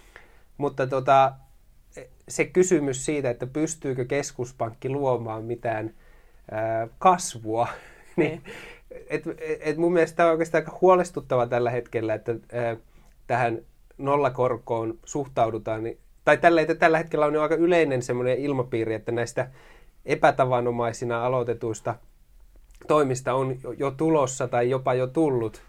[0.57, 1.33] mutta tota,
[2.27, 5.93] se kysymys siitä, että pystyykö keskuspankki luomaan mitään
[6.51, 7.67] ää, kasvua,
[8.15, 8.41] niin, niin
[9.09, 9.23] et,
[9.59, 12.77] et mun mielestä tämä on oikeastaan aika huolestuttava tällä hetkellä, että ää,
[13.27, 13.59] tähän
[13.97, 15.83] nollakorkoon suhtaudutaan.
[15.83, 19.49] Niin, tai tällä, että tällä hetkellä on jo aika yleinen semmoinen ilmapiiri, että näistä
[20.05, 21.95] epätavanomaisina aloitetuista
[22.87, 25.61] toimista on jo tulossa tai jopa jo tullut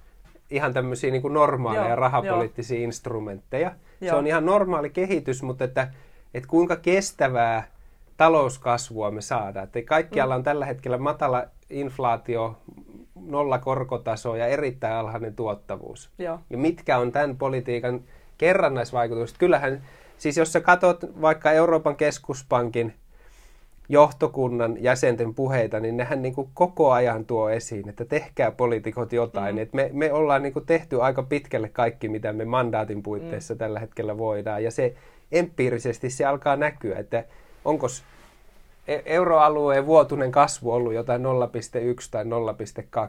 [0.51, 2.85] ihan tämmöisiä niin kuin normaaleja joo, rahapoliittisia joo.
[2.85, 4.11] instrumentteja– Joo.
[4.11, 5.88] Se on ihan normaali kehitys, mutta että,
[6.35, 7.68] että kuinka kestävää
[8.16, 9.64] talouskasvua me saadaan.
[9.64, 10.38] Että kaikkialla mm.
[10.38, 12.59] on tällä hetkellä matala inflaatio,
[13.26, 16.11] nolla korkotaso ja erittäin alhainen tuottavuus.
[16.18, 16.40] Joo.
[16.50, 18.00] Ja mitkä on tämän politiikan
[18.38, 19.38] kerrannaisvaikutukset?
[19.38, 19.82] Kyllähän,
[20.18, 22.94] siis jos sä katsot vaikka Euroopan keskuspankin
[23.88, 29.55] johtokunnan jäsenten puheita, niin nehän niin kuin koko ajan tuo esiin, että tehkää poliitikot jotain.
[29.55, 29.62] Mm.
[29.62, 33.59] Et me, me ollaan niin kuin tehty aika pitkälle kaikki, mitä me mandaatin puitteissa mm.
[33.59, 34.64] tällä hetkellä voidaan.
[34.64, 34.94] Ja se
[35.33, 37.25] empiirisesti se alkaa näkyä, että
[37.64, 37.87] onko
[38.88, 41.29] e- euroalueen vuotuinen kasvu ollut jotain 0,1
[42.11, 42.29] tai 0,2.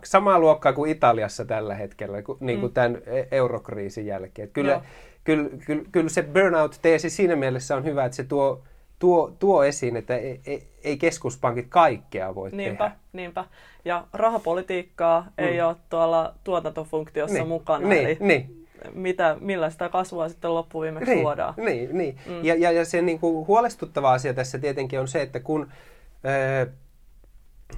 [0.03, 2.73] Samaa luokkaa kuin Italiassa tällä hetkellä, niin kuin mm.
[2.73, 4.49] tämän e- eurokriisin jälkeen.
[4.49, 4.81] kyllä,
[5.23, 8.63] kyllä, kyllä, kyllä se burnout-teesi siinä mielessä on hyvä, että se tuo
[8.99, 12.99] tuo, tuo esiin, että ei, ei, ei keskuspankit kaikkea voi niinpä, tehdä.
[13.13, 13.45] Niinpä,
[13.85, 15.43] ja rahapolitiikkaa mm.
[15.45, 17.47] ei ole tuolla tuotantofunktiossa niin.
[17.47, 18.67] mukana, niin, eli niin.
[18.93, 21.53] Mitä, millaista kasvua sitten loppuviimeksi niin, luodaan.
[21.57, 22.19] Niin, niin.
[22.25, 22.45] Mm.
[22.45, 25.71] Ja, ja, ja se niin kuin huolestuttava asia tässä tietenkin on se, että kun...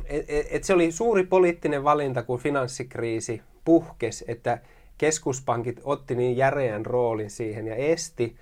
[0.05, 4.59] et, et se oli suuri poliittinen valinta, kun finanssikriisi puhkesi, että
[4.97, 8.35] keskuspankit otti niin järeän roolin siihen ja esti,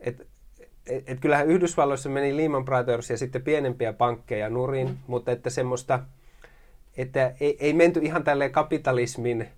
[0.00, 0.24] että
[0.86, 4.96] et, et kyllähän Yhdysvalloissa meni Lehman Brothers ja sitten pienempiä pankkeja nurin, mm.
[5.06, 6.00] mutta että semmoista,
[6.96, 9.48] että ei, ei menty ihan tälle kapitalismin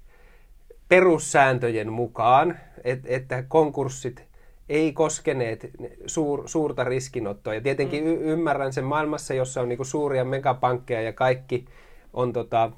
[0.88, 4.24] perussääntöjen mukaan, et, että konkurssit
[4.68, 5.70] ei koskeneet
[6.06, 7.54] suur, suurta riskinottoa.
[7.54, 8.10] Ja tietenkin mm.
[8.10, 11.64] y- ymmärrän sen maailmassa, jossa on niinku suuria megapankkeja ja kaikki
[12.12, 12.72] on tota,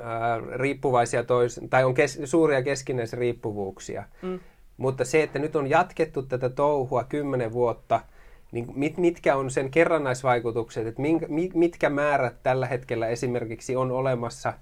[0.00, 4.04] ää, riippuvaisia tois, tai on kes, suuria keskinäisriippuvuuksia.
[4.22, 4.40] Mm.
[4.76, 8.00] Mutta se, että nyt on jatkettu tätä touhua kymmenen vuotta,
[8.52, 14.52] niin mit, mitkä on sen kerrannaisvaikutukset, että minkä, mitkä määrät tällä hetkellä esimerkiksi on olemassa,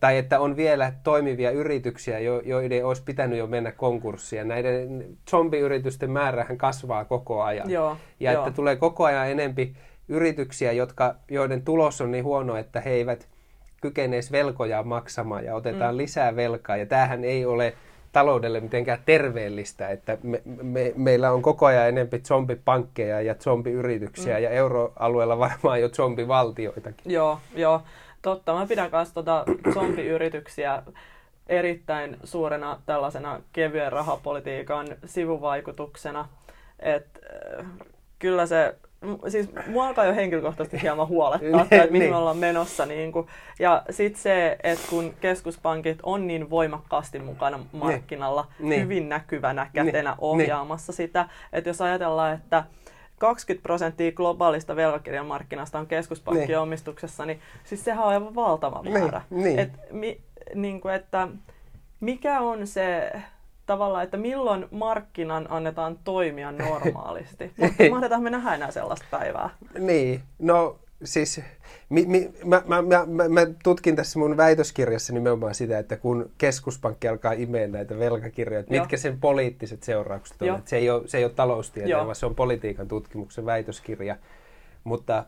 [0.00, 4.48] tai että on vielä toimivia yrityksiä, joiden olisi pitänyt jo mennä konkurssiin.
[4.48, 7.70] Näiden zombiyritysten määrähän kasvaa koko ajan.
[7.70, 8.38] Joo, ja jo.
[8.38, 9.76] että tulee koko ajan enempi
[10.08, 13.28] yrityksiä, jotka, joiden tulos on niin huono, että he eivät
[13.80, 15.98] kykeneisi velkoja maksamaan ja otetaan mm.
[15.98, 16.76] lisää velkaa.
[16.76, 17.74] Ja tämähän ei ole
[18.12, 24.42] taloudelle mitenkään terveellistä, että me, me, meillä on koko ajan enemmän zombipankkeja ja zombiyrityksiä mm.
[24.42, 27.12] ja euroalueella varmaan jo zombivaltioitakin.
[27.12, 27.82] Joo, joo.
[28.22, 28.54] Totta.
[28.54, 29.44] Mä pidän myös tota
[29.74, 30.82] zombiyrityksiä
[31.46, 36.28] erittäin suurena tällaisena kevyen rahapolitiikan sivuvaikutuksena.
[36.78, 37.20] että
[37.60, 37.66] äh,
[38.18, 38.74] kyllä se
[39.28, 42.10] siis mua alkaa jo henkilökohtaisesti hieman huolettaa, että mihin niin.
[42.10, 42.86] me ollaan menossa.
[42.86, 43.26] Niin kuin.
[43.58, 47.68] Ja sitten se, että kun keskuspankit on niin voimakkaasti mukana niin.
[47.72, 48.82] markkinalla, niin.
[48.82, 49.72] hyvin näkyvänä niin.
[49.72, 50.18] kätenä niin.
[50.20, 52.64] ohjaamassa sitä, että jos ajatellaan, että
[53.18, 56.58] 20 prosenttia globaalista velkakirjamarkkinasta on keskuspankkien niin.
[56.58, 59.22] omistuksessa, niin siis sehän on aivan valtava määrä.
[59.30, 59.44] Niin.
[59.44, 59.58] Niin.
[59.58, 60.20] Et, mi,
[60.54, 61.28] niin kuin, että
[62.00, 63.12] mikä on se
[63.68, 67.52] tavallaan, että milloin markkinan annetaan toimia normaalisti.
[67.56, 69.50] Mutta mahdetaan me nähdä enää sellaista päivää.
[69.78, 71.40] Niin, no siis
[71.88, 76.30] mi, mi, mä, mä, mä, mä, mä tutkin tässä mun väitöskirjassa nimenomaan sitä, että kun
[76.38, 80.62] keskuspankki alkaa imeä näitä velkakirjoja, että mitkä sen poliittiset seuraukset on.
[80.64, 84.16] Se ei ole, se ei ole taloustieteen, vaan se on politiikan tutkimuksen väitöskirja.
[84.84, 85.24] Mutta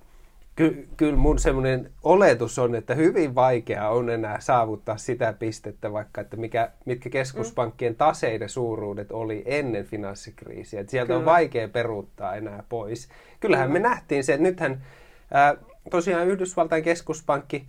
[0.60, 6.20] ky, kyllä mun semmoinen oletus on, että hyvin vaikea on enää saavuttaa sitä pistettä vaikka,
[6.20, 10.80] että mikä, mitkä keskuspankkien taseiden suuruudet oli ennen finanssikriisiä.
[10.80, 11.18] Että sieltä kyllä.
[11.18, 13.08] on vaikea peruuttaa enää pois.
[13.40, 13.80] Kyllähän kyllä.
[13.80, 14.82] me nähtiin se, että nythän
[15.30, 15.56] ää,
[15.90, 17.66] tosiaan Yhdysvaltain keskuspankki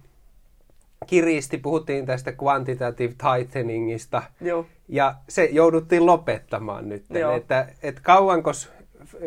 [1.08, 4.66] kiristi, puhuttiin tästä quantitative tighteningista, Joo.
[4.88, 7.06] ja se jouduttiin lopettamaan nyt.
[7.38, 8.52] Että, että kauanko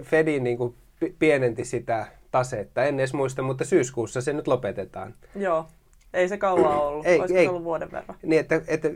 [0.02, 0.74] Fedin niin kuin
[1.18, 2.84] pienenti sitä tasetta.
[2.84, 5.14] En edes muista, mutta syyskuussa se nyt lopetetaan.
[5.36, 5.66] Joo.
[6.14, 7.06] Ei se kauan ollut.
[7.06, 7.44] Ei, Olisiko ei.
[7.44, 8.16] se ollut vuoden verran?
[8.22, 8.90] Niin, että, että,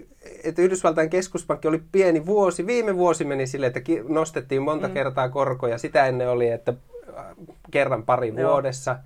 [0.44, 2.66] että Yhdysvaltain keskuspankki oli pieni vuosi.
[2.66, 4.94] Viime vuosi meni sille, että nostettiin monta mm.
[4.94, 5.79] kertaa korkoja.
[5.79, 6.74] Sitä ennen oli, että
[7.18, 7.24] äh,
[7.70, 8.53] kerran pari Joo.
[8.53, 8.98] vuodessa.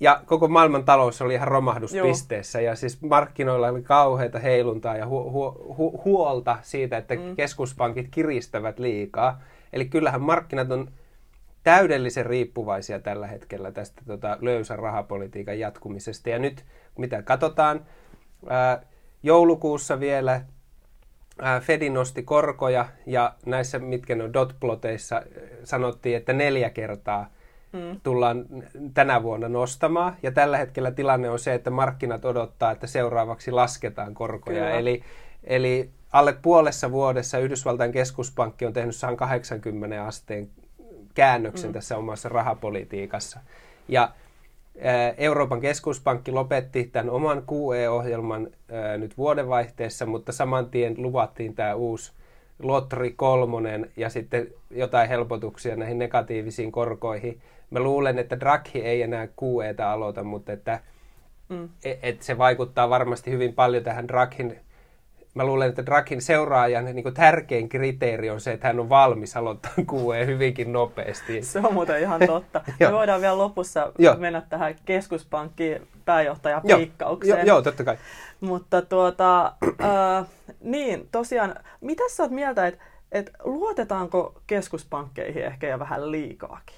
[0.00, 2.60] Ja koko maailman talous oli ihan romahduspisteessä.
[2.60, 2.70] Joo.
[2.70, 7.36] Ja siis markkinoilla oli kauheita heiluntaa ja hu- hu- hu- huolta siitä, että mm.
[7.36, 9.40] keskuspankit kiristävät liikaa.
[9.72, 10.90] Eli kyllähän markkinat on
[11.68, 16.30] täydellisen riippuvaisia tällä hetkellä tästä tota, löysän rahapolitiikan jatkumisesta.
[16.30, 16.64] Ja nyt
[16.98, 17.86] mitä katsotaan,
[18.48, 18.82] ää,
[19.22, 20.40] joulukuussa vielä
[21.40, 25.22] ää, Fedi nosti korkoja ja näissä, mitkä ne on dotploteissa,
[25.64, 27.30] sanottiin, että neljä kertaa
[27.72, 28.00] mm.
[28.02, 28.46] tullaan
[28.94, 30.16] tänä vuonna nostamaan.
[30.22, 34.70] Ja tällä hetkellä tilanne on se, että markkinat odottaa, että seuraavaksi lasketaan korkoja.
[34.70, 35.02] Eli,
[35.44, 40.50] eli alle puolessa vuodessa Yhdysvaltain keskuspankki on tehnyt 180 asteen
[41.18, 41.72] käännöksen mm.
[41.72, 43.40] tässä omassa rahapolitiikassa.
[43.88, 44.10] Ja
[45.16, 48.48] Euroopan keskuspankki lopetti tämän oman QE-ohjelman
[48.98, 52.12] nyt vuodenvaihteessa, mutta saman tien luvattiin tämä uusi
[52.62, 57.40] Lotri kolmonen ja sitten jotain helpotuksia näihin negatiivisiin korkoihin.
[57.70, 59.42] Mä luulen, että Draghi ei enää q
[59.86, 60.80] aloita, mutta että
[61.48, 61.68] mm.
[61.84, 64.60] et, et se vaikuttaa varmasti hyvin paljon tähän Draghin
[65.38, 69.36] mä luulen, että Draghin seuraajan niin kuin tärkein kriteeri on se, että hän on valmis
[69.36, 71.42] aloittaa QE hyvinkin nopeasti.
[71.42, 72.60] Se on muuten ihan totta.
[72.80, 77.46] Me voidaan vielä lopussa mennä tähän keskuspankkiin pääjohtajan piikkaukseen.
[77.46, 77.96] Joo, totta kai.
[78.40, 79.46] Mutta tuota,
[79.82, 80.26] äh,
[80.60, 86.76] niin, tosiaan, mitä sä oot mieltä, että et luotetaanko keskuspankkeihin ehkä jo vähän liikaakin?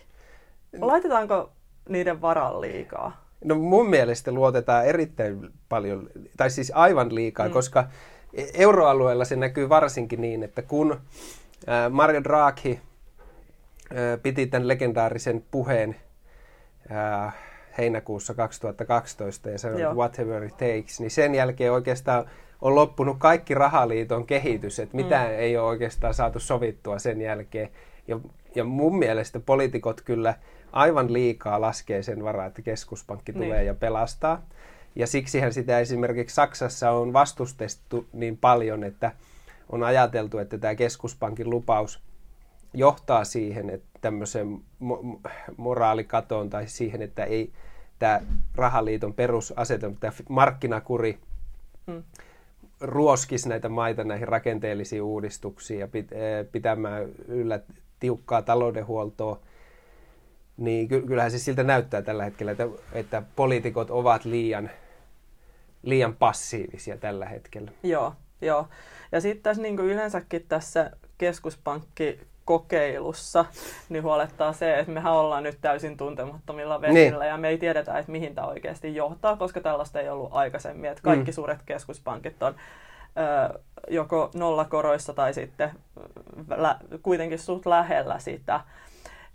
[0.81, 1.53] Laitetaanko
[1.89, 3.25] niiden varan liikaa?
[3.45, 7.53] No mun mielestä luotetaan erittäin paljon, tai siis aivan liikaa, mm.
[7.53, 7.89] koska
[8.55, 11.01] euroalueella se näkyy varsinkin niin, että kun
[11.91, 12.81] Mario Draghi
[14.23, 15.97] piti tämän legendaarisen puheen
[17.79, 23.55] heinäkuussa 2012 ja sanoi, että whatever it takes, niin sen jälkeen oikeastaan on loppunut kaikki
[23.55, 25.31] rahaliiton kehitys, että mitä mm.
[25.31, 27.69] ei ole oikeastaan saatu sovittua sen jälkeen.
[28.09, 28.21] Ja,
[28.55, 30.35] ja mun mielestä poliitikot kyllä
[30.73, 33.43] aivan liikaa laskee sen varaa, että keskuspankki niin.
[33.43, 34.43] tulee ja pelastaa.
[34.97, 39.13] Ja siksihän sitä esimerkiksi Saksassa on vastustettu niin paljon, että
[39.69, 42.01] on ajateltu, että tämä keskuspankin lupaus
[42.75, 47.53] johtaa siihen, että tämmöiseen mo- moraalikatoon tai siihen, että ei
[47.99, 48.21] tämä
[48.55, 51.19] rahaliiton perusasetelma, tämä markkinakuri
[51.87, 52.03] hmm.
[52.81, 57.61] ruoskisi näitä maita näihin rakenteellisiin uudistuksiin ja pit- pitämään yllä
[58.01, 59.41] tiukkaa taloudenhuoltoa
[60.61, 64.71] niin kyllähän se siltä näyttää tällä hetkellä, että, että poliitikot ovat liian,
[65.83, 67.71] liian passiivisia tällä hetkellä.
[67.83, 68.69] Joo, joo.
[69.13, 73.45] Ja sitten tässä niin yleensäkin tässä keskuspankkikokeilussa
[73.89, 77.31] niin huolettaa se, että mehän ollaan nyt täysin tuntemattomilla vesillä niin.
[77.31, 80.91] ja me ei tiedetä, että mihin tämä oikeasti johtaa, koska tällaista ei ollut aikaisemmin.
[80.91, 81.35] Että kaikki mm.
[81.35, 82.59] suuret keskuspankit on ö,
[83.89, 85.71] joko nollakoroissa tai sitten
[86.57, 88.61] lä- kuitenkin suht lähellä sitä.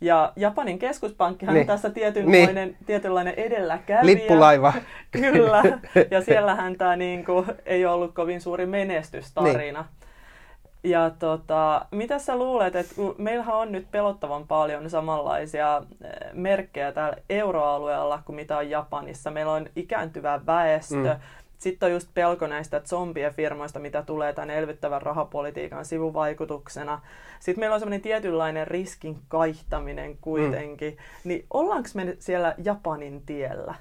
[0.02, 1.62] Ja Japanin keskuspankkihan niin.
[1.62, 2.78] on tässä tietynlainen, niin.
[2.86, 4.06] tietynlainen edelläkävijä.
[4.06, 4.74] Lippulaiva.
[5.12, 5.64] Kyllä.
[6.12, 9.82] Ja siellähän tämä niin kuin, ei ollut kovin suuri menestystarina.
[9.82, 10.92] Niin.
[10.92, 17.18] Ja tota, mitä sä luulet, että meillähän on nyt pelottavan paljon samanlaisia eh, merkkejä täällä
[17.30, 19.32] euroalueella kuin mitä on Japanissa.
[19.32, 21.20] Meillä on ikääntyvä väestö, mm
[21.58, 27.02] sitten on just pelko näistä zombien firmoista, mitä tulee tämän elvyttävän rahapolitiikan sivuvaikutuksena.
[27.40, 30.94] Sitten meillä on semmoinen tietynlainen riskin kaihtaminen kuitenkin.
[30.94, 31.30] Mm.
[31.30, 33.76] Niin ollaanko me siellä Japanin tiellä?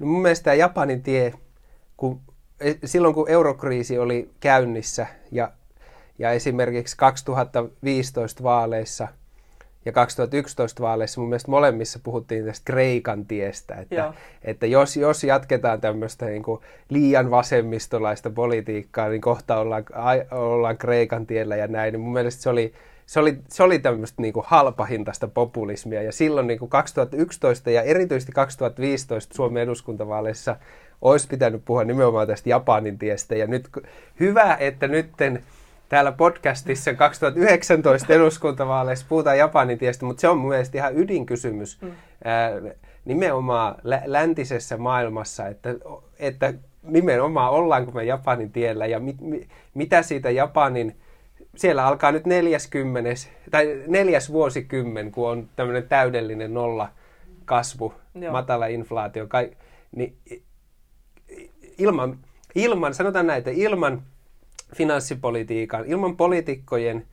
[0.00, 1.34] No mun mielestä Japanin tie,
[1.96, 2.20] kun,
[2.60, 5.52] e, silloin kun eurokriisi oli käynnissä ja,
[6.18, 9.08] ja esimerkiksi 2015 vaaleissa–
[9.84, 15.80] ja 2011 vaaleissa mun mielestä molemmissa puhuttiin tästä Kreikan tiestä, että, että jos, jos jatketaan
[15.80, 19.84] tämmöistä niin kuin liian vasemmistolaista politiikkaa, niin kohta ollaan,
[20.30, 22.72] ollaan Kreikan tiellä ja näin, niin mun mielestä se oli,
[23.06, 26.02] se oli, se oli tämmöistä niin kuin halpahintaista populismia.
[26.02, 30.56] Ja silloin niin kuin 2011 ja erityisesti 2015 Suomen eduskuntavaaleissa
[31.02, 33.34] olisi pitänyt puhua nimenomaan tästä Japanin tiestä.
[33.34, 33.68] Ja nyt
[34.20, 35.42] hyvä, että nytten
[35.94, 41.90] täällä podcastissa 2019 eduskuntavaaleissa puhutaan Japanin tiestä, mutta se on mun mielestä ihan ydinkysymys mm.
[42.24, 42.50] ää,
[43.04, 45.74] nimenomaan lä- läntisessä maailmassa, että,
[46.18, 50.96] että nimenomaan ollaanko me Japanin tiellä ja mit, mi, mitä siitä Japanin,
[51.56, 53.10] siellä alkaa nyt 40,
[53.50, 56.88] tai neljäs vuosikymmen, kun on tämmöinen täydellinen nolla
[57.44, 58.32] kasvu, Joo.
[58.32, 59.50] matala inflaatio, kai,
[59.96, 60.16] niin
[61.78, 62.18] ilman,
[62.54, 64.02] ilman, sanotaan näin, että ilman
[64.74, 67.06] finanssipolitiikan, ilman poliitikkojen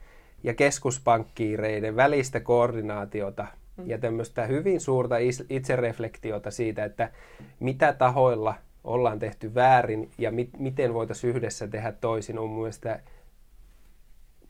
[0.44, 3.48] ja keskuspankkiireiden välistä koordinaatiota
[3.78, 3.90] mm.
[3.90, 5.16] ja tämmöistä hyvin suurta
[5.50, 7.12] itsereflektiota siitä, että
[7.60, 13.00] mitä tahoilla ollaan tehty väärin ja mi- miten voitaisiin yhdessä tehdä toisin, on mun mielestä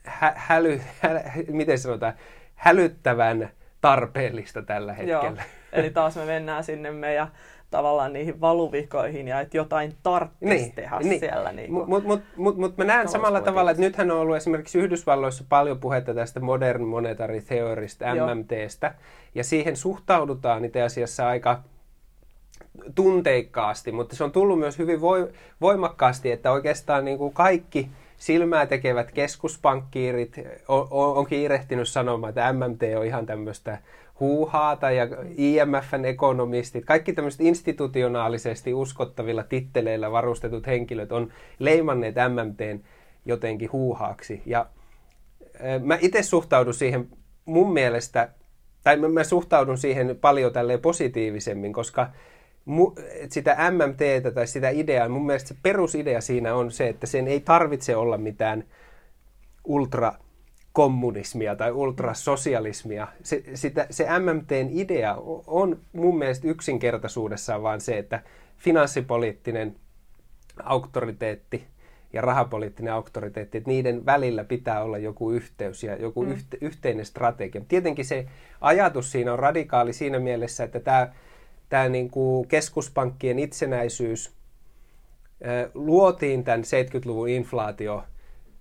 [0.04, 2.14] hä- häly, hä- miten sanotaan,
[2.56, 3.50] hälyttävän
[3.82, 5.24] tarpeellista tällä hetkellä.
[5.24, 5.36] Joo.
[5.72, 7.28] Eli taas me mennään sinne meidän
[7.72, 11.20] tavallaan niihin valuvikoihin ja että jotain tarvitsisi niin, tehdä niin.
[11.20, 11.52] siellä.
[11.52, 14.80] Niin Mutta mut, mut, mut, mut mä näen samalla tavalla, että nythän on ollut esimerkiksi
[14.80, 18.96] Yhdysvalloissa paljon puhetta tästä Modern Monetary Theorist, MMTstä,
[19.36, 21.64] ja siihen suhtaudutaan itse asiassa aika
[22.96, 25.00] tunteikkaasti, mutta se on tullut myös hyvin
[25.62, 30.36] voimakkaasti, että oikeastaan niin kuin kaikki silmää tekevät keskuspankkiirit
[30.68, 33.78] on, on, on kiirehtinyt sanomaan, että MMT on ihan tämmöistä
[34.22, 35.08] huuhaata ja
[35.38, 42.80] IMFn ekonomistit, kaikki tämmöiset institutionaalisesti uskottavilla titteleillä varustetut henkilöt on leimanneet MMTn
[43.26, 44.42] jotenkin huuhaaksi.
[44.46, 44.66] Ja
[45.84, 47.10] mä itse suhtaudun siihen
[47.46, 48.30] mun mielestä,
[48.84, 52.10] tai mä suhtaudun siihen paljon tälleen positiivisemmin, koska
[53.30, 57.40] sitä MMTtä tai sitä ideaa, mun mielestä se perusidea siinä on se, että sen ei
[57.40, 58.64] tarvitse olla mitään
[59.64, 60.14] ultra
[60.74, 63.08] kommunismia tai ultrasosialismia.
[63.24, 65.16] Se, sitä, se MMTn idea
[65.48, 68.22] on mun mielestä yksinkertaisuudessaan vaan se, että
[68.58, 69.76] finanssipoliittinen
[70.64, 71.68] auktoriteetti
[72.14, 76.32] ja rahapoliittinen auktoriteetti, että niiden välillä pitää olla joku yhteys ja joku mm.
[76.32, 77.62] yhte, yhteinen strategia.
[77.68, 78.26] Tietenkin se
[78.62, 81.14] ajatus siinä on radikaali siinä mielessä, että tämä,
[81.70, 84.32] tämä niin kuin keskuspankkien itsenäisyys
[85.74, 88.04] luotiin tämän 70-luvun inflaatio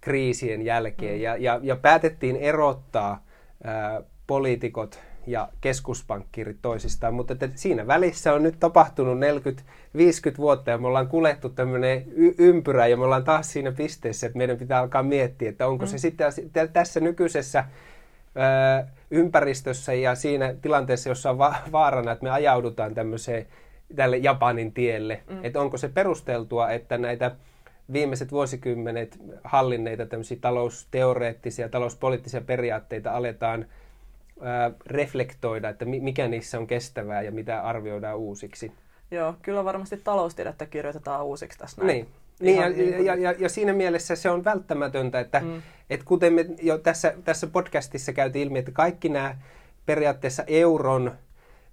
[0.00, 1.22] kriisien jälkeen mm.
[1.22, 3.24] ja, ja, ja päätettiin erottaa
[3.64, 10.78] ää, poliitikot ja keskuspankkiirit toisistaan, mutta että siinä välissä on nyt tapahtunut 40-50 vuotta ja
[10.78, 14.80] me ollaan kuljettu tämmöinen y- ympyrä ja me ollaan taas siinä pisteessä, että meidän pitää
[14.80, 15.88] alkaa miettiä, että onko mm.
[15.88, 16.32] se sitten
[16.72, 17.64] tässä nykyisessä
[18.34, 23.46] ää, ympäristössä ja siinä tilanteessa, jossa on va- vaarana, että me ajaudutaan tämmöiseen
[23.96, 25.44] tälle Japanin tielle, mm.
[25.44, 27.30] että onko se perusteltua, että näitä
[27.92, 33.66] viimeiset vuosikymmenet hallinneita tämmöisiä talousteoreettisia, talouspoliittisia periaatteita aletaan
[34.42, 38.72] ää, reflektoida, että mikä niissä on kestävää ja mitä arvioidaan uusiksi.
[39.10, 41.88] Joo, kyllä varmasti taloustiedettä kirjoitetaan uusiksi tässä näin.
[41.88, 42.08] Niin.
[42.40, 43.06] Niin, ja, niin kuin...
[43.06, 45.62] ja, ja, ja siinä mielessä se on välttämätöntä, että mm.
[45.90, 49.36] et kuten me jo tässä, tässä podcastissa käytiin ilmi, että kaikki nämä
[49.86, 51.12] periaatteessa euron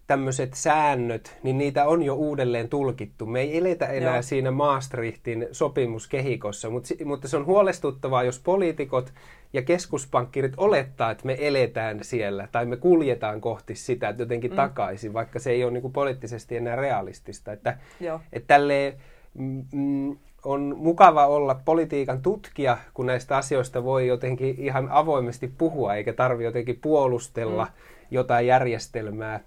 [0.07, 3.25] tämmöiset säännöt, niin niitä on jo uudelleen tulkittu.
[3.25, 4.21] Me ei eletä enää Joo.
[4.21, 9.13] siinä Maastrichtin sopimuskehikossa, mutta, mutta se on huolestuttavaa, jos poliitikot
[9.53, 14.55] ja keskuspankkirit olettaa, että me eletään siellä tai me kuljetaan kohti sitä jotenkin mm.
[14.55, 17.51] takaisin, vaikka se ei ole niin poliittisesti enää realistista.
[17.51, 18.21] Että, Joo.
[18.33, 18.93] että tälleen,
[19.33, 25.95] mm, mm, on mukava olla politiikan tutkija, kun näistä asioista voi jotenkin ihan avoimesti puhua,
[25.95, 27.71] eikä tarvi jotenkin puolustella mm.
[28.11, 29.39] jotain järjestelmää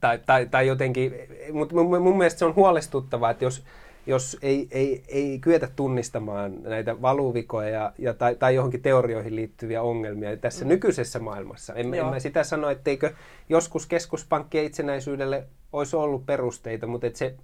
[0.00, 1.14] tai, tai, tai jotenkin,
[1.52, 3.64] mutta mun, mun mielestä se on huolestuttavaa, että jos,
[4.06, 9.82] jos ei, ei, ei kyetä tunnistamaan näitä valuvikoja ja, ja, tai, tai johonkin teorioihin liittyviä
[9.82, 10.68] ongelmia tässä mm.
[10.68, 11.74] nykyisessä maailmassa.
[11.74, 13.12] En, en mä sitä sano, etteikö
[13.48, 17.34] joskus keskuspankkien itsenäisyydelle olisi ollut perusteita, mutta että se,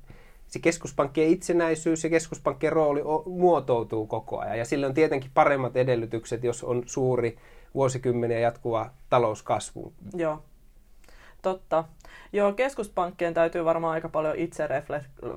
[0.46, 4.58] se keskuspankkien itsenäisyys ja keskuspankkien rooli muotoutuu koko ajan.
[4.58, 7.36] Ja sillä on tietenkin paremmat edellytykset, jos on suuri
[7.74, 9.92] vuosikymmeniä jatkuva talouskasvu.
[10.14, 10.42] Joo.
[11.44, 11.84] Totta.
[12.32, 14.66] Joo, keskuspankkien täytyy varmaan aika paljon itse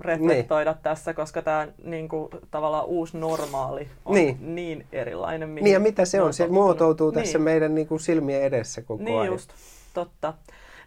[0.01, 0.82] reflektoida niin.
[0.84, 5.55] tässä, koska tämä niin kuin, tavallaan uusi normaali on niin, niin erilainen.
[5.55, 6.34] Niin, ja mitä se on?
[6.34, 7.24] Se muotoutuu niin.
[7.24, 9.34] tässä meidän niin kuin silmien edessä koko niin ajan.
[9.34, 9.49] just,
[9.93, 10.34] totta.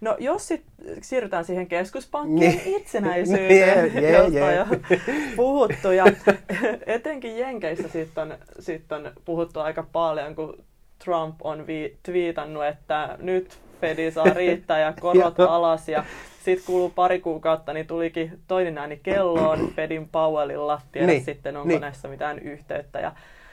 [0.01, 0.63] No jos sit
[1.03, 2.77] siirrytään siihen keskuspankkien niin.
[2.77, 4.71] itsenäisyyteen, yeah, yeah, josta yeah.
[4.71, 4.99] on jo
[5.37, 5.91] puhuttu.
[5.91, 6.05] Ja
[6.87, 10.65] etenkin Jenkeissä sitten on, sit on puhuttu aika paljon, kun
[11.05, 15.89] Trump on vi- twiitannut, että nyt Fedi saa riittää ja korot alas.
[15.89, 16.05] Ja
[16.45, 20.81] sitten kuuluu pari kuukautta, niin tulikin toinen ääni kelloon Fedin Powellilla.
[20.93, 21.81] Tiedä niin, sitten, onko niin.
[21.81, 23.01] näissä mitään yhteyttä.
[23.01, 23.13] Ja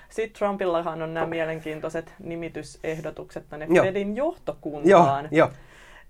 [0.10, 3.86] sitten Trumpillahan on nämä mielenkiintoiset nimitysehdotukset tänne Joo.
[3.86, 5.28] Fedin johtokuntaan.
[5.32, 5.52] Joo, jo.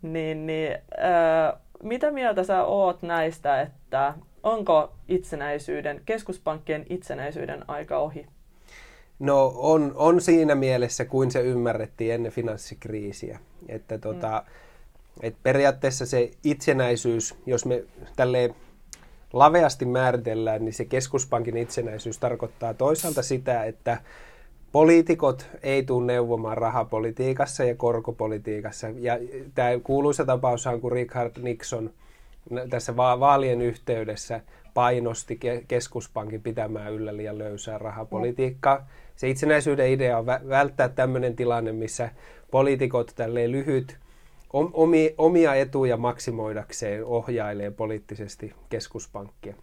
[0.02, 4.14] Niin, niin, äh, mitä mieltä sä oot näistä, että
[4.44, 8.26] onko itsenäisyyden, keskuspankkien itsenäisyyden aika ohi?
[9.20, 13.40] No on, on siinä mielessä, kuin se ymmärrettiin ennen finanssikriisiä.
[13.68, 15.28] Että tota, mm.
[15.28, 17.84] et periaatteessa se itsenäisyys, jos me
[18.16, 18.56] tälleen
[19.34, 24.02] laveasti määritellään, niin se keskuspankin itsenäisyys tarkoittaa toisaalta sitä, että
[24.72, 28.88] poliitikot ei tule neuvomaan rahapolitiikassa ja korkopolitiikassa.
[29.00, 29.20] Ja
[29.56, 31.90] tämä kuuluisa tapaus on, kun Richard Nixon
[32.70, 34.42] tässä vaalien yhteydessä
[34.74, 38.78] painosti keskuspankin pitämään yllä liian löysää rahapolitiikkaa.
[38.78, 42.10] Mm se itsenäisyyden idea on välttää tämmöinen tilanne, missä
[42.52, 43.98] poliitikot tälleen lyhyt
[45.18, 49.56] omia etuja maksimoidakseen ohjailee poliittisesti keskuspankkia.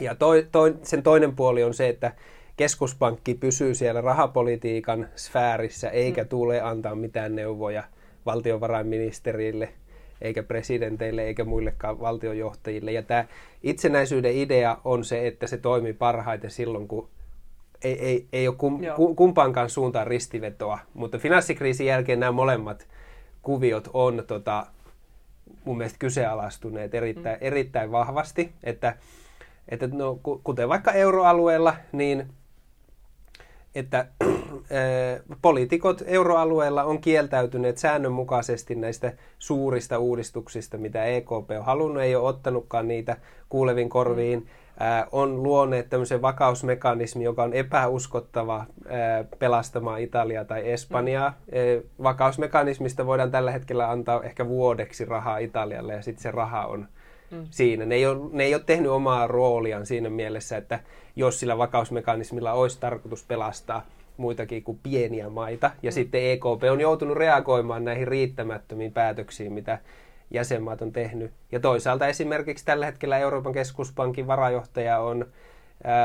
[0.00, 2.12] Ja toi, toi, sen toinen puoli on se, että
[2.56, 6.28] keskuspankki pysyy siellä rahapolitiikan sfäärissä eikä mm.
[6.28, 7.84] tule antaa mitään neuvoja
[8.26, 9.68] valtiovarainministerille
[10.20, 12.92] eikä presidenteille eikä muillekaan valtiojohtajille.
[12.92, 13.24] Ja tämä
[13.62, 17.08] itsenäisyyden idea on se, että se toimii parhaiten silloin, kun
[17.84, 18.80] ei, ei, ei ole kum,
[19.16, 22.86] kumpaankaan suuntaan ristivetoa, mutta finanssikriisin jälkeen nämä molemmat
[23.42, 24.66] kuviot on tota,
[25.64, 27.46] mun mielestä kyseenalaistuneet erittäin, mm.
[27.46, 28.96] erittäin vahvasti, että,
[29.68, 32.26] että no, kuten vaikka euroalueella, niin
[33.74, 42.16] että äh, poliitikot euroalueella on kieltäytyneet säännönmukaisesti näistä suurista uudistuksista, mitä EKP on halunnut, ei
[42.16, 43.16] ole ottanutkaan niitä
[43.48, 44.38] kuulevin korviin.
[44.38, 44.65] Mm
[45.12, 48.64] on luoneet tämmöisen vakausmekanismi, joka on epäuskottava
[49.38, 51.28] pelastamaan Italiaa tai Espanjaa.
[51.30, 52.02] Mm.
[52.02, 56.88] Vakausmekanismista voidaan tällä hetkellä antaa ehkä vuodeksi rahaa Italialle ja sitten se raha on
[57.30, 57.46] mm.
[57.50, 57.86] siinä.
[57.86, 60.80] Ne ei, ole, ne ei ole tehnyt omaa rooliaan siinä mielessä, että
[61.16, 65.70] jos sillä vakausmekanismilla olisi tarkoitus pelastaa muitakin kuin pieniä maita.
[65.82, 65.94] Ja mm.
[65.94, 69.78] sitten EKP on joutunut reagoimaan näihin riittämättömiin päätöksiin, mitä
[70.30, 71.32] jäsenmaat on tehnyt.
[71.52, 75.26] Ja toisaalta esimerkiksi tällä hetkellä Euroopan keskuspankin varajohtaja on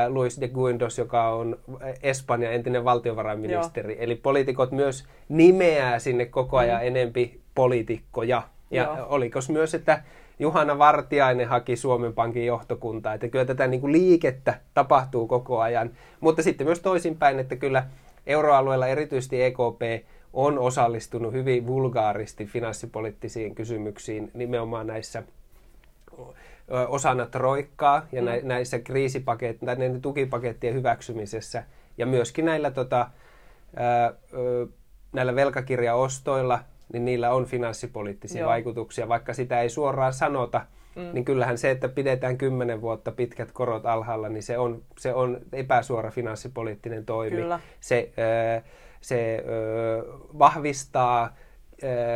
[0.08, 1.58] Luis de Guindos, joka on
[2.02, 3.92] Espanjan entinen valtiovarainministeri.
[3.92, 4.02] Joo.
[4.02, 6.86] Eli poliitikot myös nimeää sinne koko ajan mm.
[6.86, 8.42] enempi poliitikkoja.
[8.70, 9.06] Ja Joo.
[9.08, 10.02] oliko myös, että
[10.38, 15.90] Juhana Vartiainen haki Suomen Pankin johtokuntaa, että kyllä tätä niin kuin liikettä tapahtuu koko ajan.
[16.20, 17.84] Mutta sitten myös toisinpäin, että kyllä
[18.26, 25.22] euroalueella erityisesti EKP on osallistunut hyvin vulgaaristi finanssipoliittisiin kysymyksiin nimenomaan näissä
[26.88, 28.28] osana troikkaa ja mm.
[28.42, 31.64] näissä kriisipakettien tai näiden tukipakettien hyväksymisessä
[31.98, 33.10] ja myöskin näillä, tota,
[33.76, 34.12] ää,
[35.12, 36.58] näillä velkakirjaostoilla,
[36.92, 38.50] niin niillä on finanssipoliittisia Joo.
[38.50, 40.66] vaikutuksia, vaikka sitä ei suoraan sanota,
[40.96, 41.10] mm.
[41.12, 45.40] niin kyllähän se, että pidetään kymmenen vuotta pitkät korot alhaalla, niin se on, se on
[45.52, 47.36] epäsuora finanssipoliittinen toimi.
[47.36, 47.60] Kyllä.
[47.80, 48.62] Se, ää,
[49.02, 51.34] se ää, vahvistaa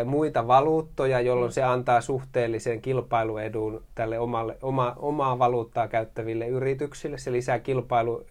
[0.05, 7.19] muita valuuttoja, jolloin se antaa suhteellisen kilpailuedun tälle omalle, oma, omaa valuuttaa käyttäville yrityksille.
[7.19, 8.27] Se lisää kilpailu,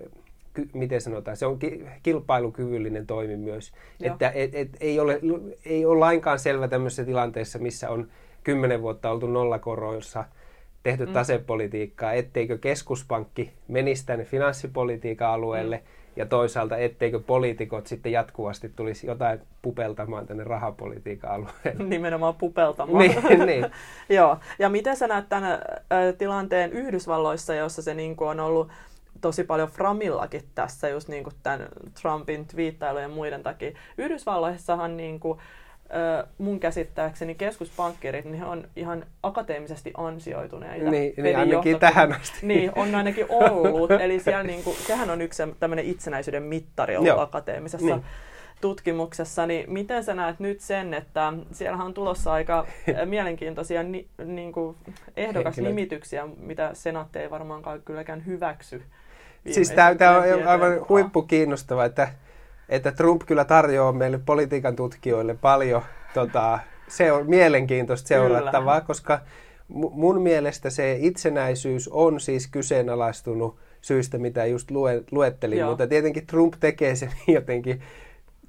[0.74, 1.60] miten sanotaan, se on
[2.04, 3.72] kilpailukyvyllinen toimi myös.
[4.00, 4.14] Joo.
[4.14, 5.20] Että et, et, ei, ole,
[5.66, 8.08] ei ole lainkaan selvä tämmöisessä tilanteessa, missä on
[8.44, 10.26] kymmenen vuotta oltu nollakoroissa
[10.84, 11.14] tehty mm.
[11.14, 19.08] tasepolitiikkaa, etteikö keskuspankki menisi tänne finanssipolitiikan alueelle, mm ja toisaalta etteikö poliitikot sitten jatkuvasti tulisi
[19.08, 21.84] jotain pupeltamaan tänne rahapolitiikan alueelle.
[21.96, 23.00] Nimenomaan pupeltamaan.
[23.00, 23.66] niin, niin.
[24.18, 25.60] Joo, ja miten sä näet tämän
[26.18, 28.70] tilanteen Yhdysvalloissa, jossa se niin kuin on ollut
[29.22, 31.68] tosi paljon Framillakin tässä just niin kuin tämän
[32.02, 33.72] Trumpin twiittailujen ja muiden takia.
[33.98, 35.40] Yhdysvalloissahan niin kuin,
[36.38, 40.92] mun käsittääkseni keskuspankkirit, niin he on ihan akateemisesti ansioituneita.
[40.92, 42.38] Niin, niin ainakin tähän asti.
[42.42, 43.92] Niin, on ainakin ollut.
[44.02, 47.20] Eli siellä niin kuin, sehän on yksi tämmöinen itsenäisyyden mittari ollut Joo.
[47.20, 48.06] akateemisessa niin.
[48.62, 49.46] tutkimuksessa.
[49.46, 52.68] Niin miten sä näet nyt sen, että siellä on tulossa aika
[53.06, 54.78] mielenkiintoisia ni, niin kuin
[55.18, 58.84] ehdokasnimityksiä, mitä senaatti ei varmaankaan kylläkään hyväksy.
[59.52, 62.08] Siis tämä on aivan huippu kiinnostava, että
[62.70, 65.82] että Trump kyllä tarjoaa meille politiikan tutkijoille paljon
[66.14, 68.88] tota, se on mielenkiintoista seurattavaa, kyllä.
[68.88, 69.20] koska
[69.68, 75.70] mun mielestä se itsenäisyys on siis kyseenalaistunut syistä, mitä just lue, luettelin, Joo.
[75.70, 77.82] mutta tietenkin Trump tekee sen jotenkin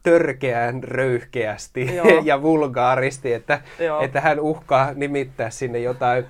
[0.02, 2.06] törkeään röyhkeästi Joo.
[2.24, 3.60] ja vulgaaristi, että,
[4.00, 6.24] että hän uhkaa nimittää sinne jotain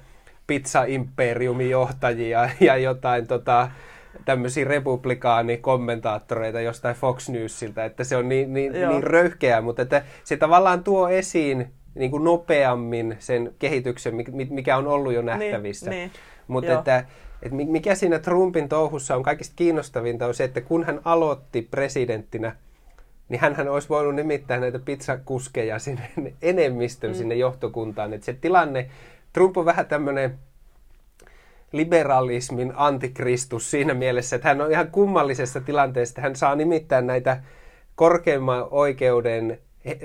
[0.47, 3.71] pizza-imperiumin johtajia ja jotain tota,
[4.25, 10.37] tämmöisiä republikaanikommentaattoreita jostain Fox Newsilta, että se on niin, niin, niin röyhkeää, mutta että se
[10.37, 14.15] tavallaan tuo esiin niin kuin nopeammin sen kehityksen,
[14.51, 15.91] mikä on ollut jo niin, nähtävissä.
[15.91, 16.11] Niin, niin.
[16.49, 17.05] Mutta että,
[17.43, 22.57] että mikä siinä Trumpin touhussa on kaikista kiinnostavinta on se, että kun hän aloitti presidenttinä,
[23.29, 26.11] niin hän olisi voinut nimittää näitä pizzakuskeja sinne
[26.43, 27.17] enemmistön mm.
[27.17, 28.13] sinne johtokuntaan.
[28.13, 28.91] Että se tilanne,
[29.33, 30.39] Trump on vähän tämmöinen
[31.77, 37.43] liberalismin antikristus siinä mielessä, että hän on ihan kummallisessa tilanteessa, että hän saa nimittää näitä
[37.95, 39.97] korkeimman oikeuden e,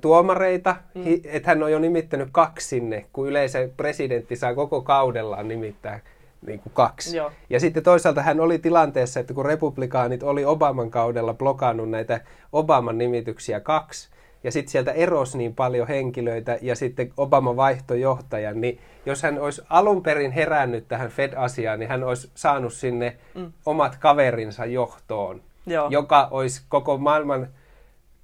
[0.00, 1.02] tuomareita, mm.
[1.24, 6.00] että hän on jo nimittänyt kaksi sinne, kun yleensä presidentti saa koko kaudellaan nimittää
[6.46, 7.16] niin kuin kaksi.
[7.16, 7.32] Joo.
[7.50, 12.20] Ja sitten toisaalta hän oli tilanteessa, että kun republikaanit oli Obaman kaudella blokannut näitä
[12.52, 14.08] Obaman nimityksiä kaksi,
[14.46, 19.40] ja sitten sieltä erosi niin paljon henkilöitä ja sitten Obama vaihtoi johtajan, niin jos hän
[19.40, 23.52] olisi alun perin herännyt tähän Fed-asiaan, niin hän olisi saanut sinne mm.
[23.66, 25.88] omat kaverinsa johtoon, Joo.
[25.90, 27.48] joka olisi koko maailman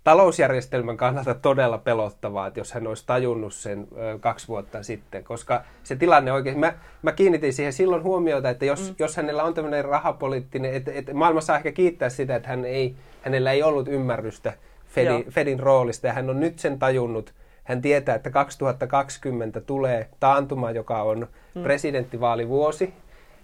[0.04, 5.64] talousjärjestelmän kannalta todella pelottavaa, että jos hän olisi tajunnut sen ö, kaksi vuotta sitten, koska
[5.82, 8.94] se tilanne oikein, mä, mä kiinnitin siihen silloin huomiota, että jos, mm.
[8.98, 12.96] jos hänellä on tämmöinen rahapoliittinen, että, että maailma saa ehkä kiittää sitä, että hän ei,
[13.22, 14.52] hänellä ei ollut ymmärrystä
[14.92, 17.34] Fedin, Fedin roolista ja hän on nyt sen tajunnut.
[17.64, 21.62] Hän tietää, että 2020 tulee taantuma, joka on mm.
[21.62, 22.94] presidenttivaalivuosi.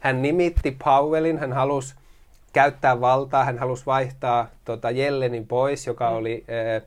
[0.00, 1.94] Hän nimitti Powellin, hän halusi
[2.52, 6.16] käyttää valtaa, hän halusi vaihtaa tota, Jellenin pois, joka mm.
[6.16, 6.44] oli
[6.76, 6.82] äh,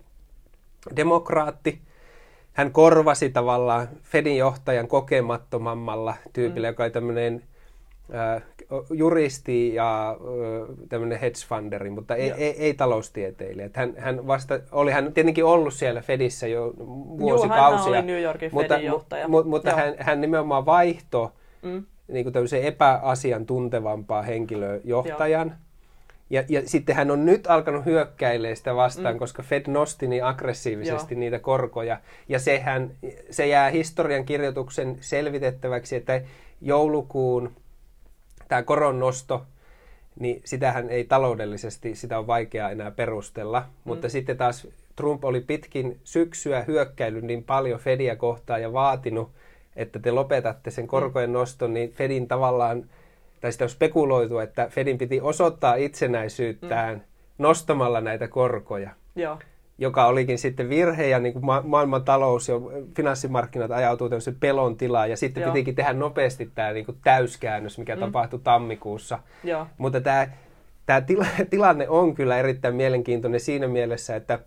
[0.96, 1.82] demokraatti.
[2.54, 6.72] Hän korvasi tavallaan Fedin johtajan kokemattomammalla tyypillä, mm.
[6.72, 7.44] joka oli tämmöinen
[8.16, 8.44] äh,
[8.90, 10.18] juristi ja
[10.90, 13.70] tämmöinen hedgefunderi, mutta ei, ei, ei taloustieteilijä.
[13.74, 16.74] hän, hän vasta, oli hän tietenkin ollut siellä Fedissä jo
[17.20, 17.78] vuosikausia.
[17.78, 19.28] Joo, hän oli New Yorkin mutta, Fedin johtaja.
[19.28, 21.32] Mu, mutta hän, hän nimenomaan vaihto
[21.62, 21.84] mm.
[22.08, 25.48] niin kuin epäasiantuntevampaa henkilöä johtajan.
[25.48, 25.58] Joo.
[26.30, 29.20] Ja, ja sitten hän on nyt alkanut hyökkäilemään sitä vastaan, mm.
[29.20, 31.20] koska Fed nosti niin aggressiivisesti Joo.
[31.20, 32.00] niitä korkoja.
[32.30, 32.92] Ja sehän,
[33.30, 36.22] se jää historian kirjoituksen selvitettäväksi, että
[36.62, 37.52] joulukuun
[38.52, 39.46] tämä koron nosto,
[40.20, 43.60] niin sitähän ei taloudellisesti, sitä on vaikea enää perustella.
[43.60, 43.66] Mm.
[43.84, 49.32] Mutta sitten taas Trump oli pitkin syksyä hyökkäillyt niin paljon Fedia kohtaan ja vaatinut,
[49.76, 51.34] että te lopetatte sen korkojen mm.
[51.34, 52.90] noston, niin Fedin tavallaan,
[53.42, 57.02] tai sitä on spekuloitu, että Fedin piti osoittaa itsenäisyyttään mm.
[57.38, 58.90] nostamalla näitä korkoja.
[59.16, 59.38] Joo
[59.82, 62.56] joka olikin sitten virhe ja niin kuin ma- maailman talous ja
[62.96, 65.52] finanssimarkkinat ajautuu tämmöisen pelon tilaan ja sitten Joo.
[65.52, 68.00] pitikin tehdä nopeasti tämä niin kuin täyskäännös, mikä mm.
[68.00, 69.20] tapahtui tammikuussa.
[69.44, 69.68] Joo.
[69.78, 70.28] Mutta tämä,
[70.86, 74.40] tämä tila- tilanne on kyllä erittäin mielenkiintoinen siinä mielessä, että,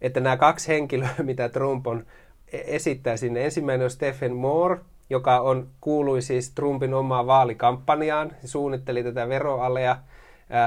[0.00, 2.06] että nämä kaksi henkilöä, mitä Trump on
[2.52, 3.44] e-, esittää sinne.
[3.44, 4.78] Ensimmäinen on Stephen Moore,
[5.10, 9.96] joka on, kuului siis Trumpin omaan vaalikampanjaan, suunnitteli tätä veroalea.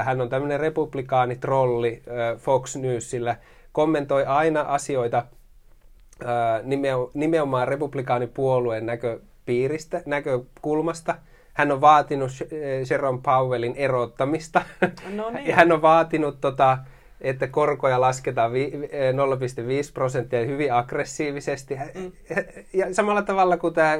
[0.04, 2.02] Hän on tämmöinen republikaanitrolli
[2.38, 3.36] Fox Newsillä,
[3.76, 5.24] kommentoi aina asioita
[7.14, 11.16] nimenomaan republikaanipuolueen näköpiiristä, näkökulmasta.
[11.52, 12.30] Hän on vaatinut
[12.90, 14.62] Jerome Powellin erottamista.
[15.14, 15.54] No niin.
[15.58, 16.78] hän on vaatinut, tota,
[17.20, 18.56] että korkoja lasketaan 0,5
[19.94, 21.78] prosenttia hyvin aggressiivisesti.
[21.94, 22.12] Mm.
[22.72, 23.98] Ja samalla tavalla kuin tämä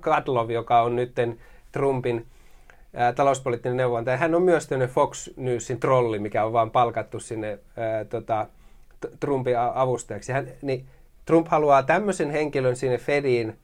[0.00, 1.12] Kadlov, joka on nyt
[1.72, 2.26] Trumpin
[3.14, 8.46] talouspoliittinen neuvontaja, hän on myös Fox Newsin trolli, mikä on vaan palkattu sinne ää, tota,
[9.20, 10.32] Trumpin avustajaksi.
[10.32, 10.86] Hän, niin
[11.24, 13.58] Trump haluaa tämmöisen henkilön sinne Fediin,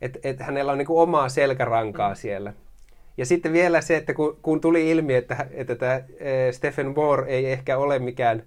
[0.00, 2.16] että et hänellä on niin kuin omaa selkärankaa mm.
[2.16, 2.52] siellä.
[3.16, 7.26] Ja sitten vielä se, että kun, kun tuli ilmi, että, että tämä e, Stephen Moore
[7.28, 8.42] ei ehkä ole mikään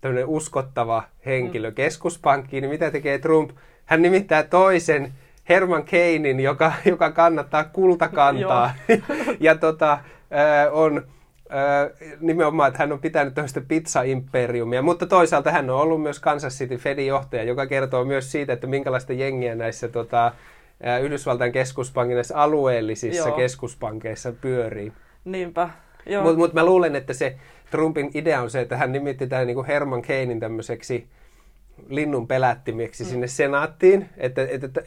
[0.00, 1.74] tämmöinen uskottava henkilö mm.
[1.74, 3.50] keskuspankkiin, niin mitä tekee Trump?
[3.84, 5.12] Hän nimittää toisen
[5.48, 8.74] Herman Keinin, joka, joka kannattaa kultakantaa
[9.40, 9.98] ja tota,
[10.72, 11.06] on
[12.20, 16.76] nimenomaan, että hän on pitänyt tämmöistä pizza-imperiumia, mutta toisaalta hän on ollut myös Kansas City
[16.76, 20.32] Fedin johtaja, joka kertoo myös siitä, että minkälaista jengiä näissä tota,
[21.02, 23.36] Yhdysvaltain keskuspankin näissä alueellisissa Joo.
[23.36, 24.92] keskuspankeissa pyörii.
[25.24, 25.70] Niinpä.
[26.22, 27.36] Mutta mut mä luulen, että se
[27.70, 31.06] Trumpin idea on se, että hän nimitti tämän niin Herman Keinin tämmöiseksi
[31.88, 33.10] linnun pelättimiksi mm.
[33.10, 34.82] sinne senaattiin, että, että, että,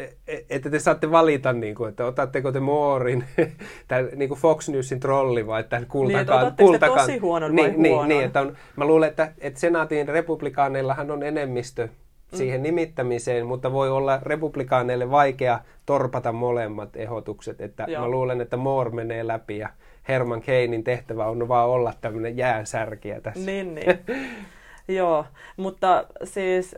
[0.49, 3.23] että te saatte valita, niin kuin, että otatteko te Moorin,
[3.87, 6.45] tämän niin kuin Fox Newsin trolli vai tämän kultakaan.
[6.45, 6.99] Niin, kultakaan.
[6.99, 8.09] tosi huonon niin, vai niin, huonon?
[8.09, 12.37] Niin, että on, mä luulen, että, että senaatin republikaaneillahan on enemmistö mm.
[12.37, 12.63] siihen mm.
[12.63, 17.61] nimittämiseen, mutta voi olla republikaaneille vaikea torpata molemmat ehdotukset.
[17.61, 18.01] Että Joo.
[18.01, 19.69] mä luulen, että Moore menee läpi ja
[20.07, 23.45] Herman Keinin tehtävä on vaan olla tämmöinen jäänsärkiä tässä.
[23.45, 23.99] Niin, niin.
[24.89, 25.25] Joo,
[25.57, 26.75] mutta siis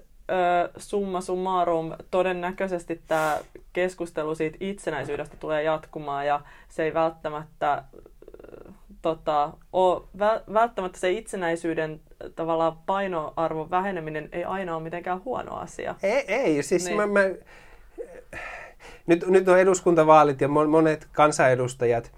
[0.77, 3.37] summa summarum, todennäköisesti tämä
[3.73, 7.83] keskustelu siitä itsenäisyydestä tulee jatkumaan ja se ei välttämättä
[9.01, 10.01] tota, ole,
[10.53, 12.01] välttämättä se itsenäisyyden
[12.35, 15.95] tavallaan painoarvon väheneminen ei aina ole mitenkään huono asia.
[16.03, 16.97] Ei, ei siis niin.
[16.97, 17.19] mä, mä,
[19.07, 22.11] nyt, nyt on eduskuntavaalit ja monet kansanedustajat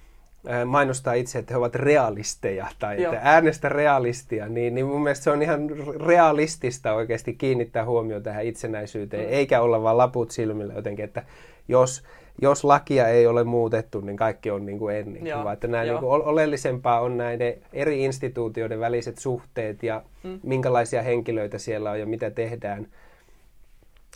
[0.66, 3.14] mainostaa itse, että he ovat realisteja tai Joo.
[3.14, 5.70] että äänestä realistia, niin, niin mun mielestä se on ihan
[6.06, 9.34] realistista oikeasti kiinnittää huomioon tähän itsenäisyyteen, mm.
[9.34, 11.24] eikä olla vaan laput silmillä jotenkin, että
[11.68, 12.04] jos,
[12.42, 15.28] jos lakia ei ole muutettu, niin kaikki on niin kuin ennen.
[15.28, 15.44] Joo.
[15.44, 20.40] Vaan että nämä niin kuin oleellisempaa on näiden eri instituutioiden väliset suhteet ja mm.
[20.44, 22.88] minkälaisia henkilöitä siellä on ja mitä tehdään.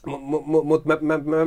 [0.05, 1.38] Mutta mut, mä, mä, mä,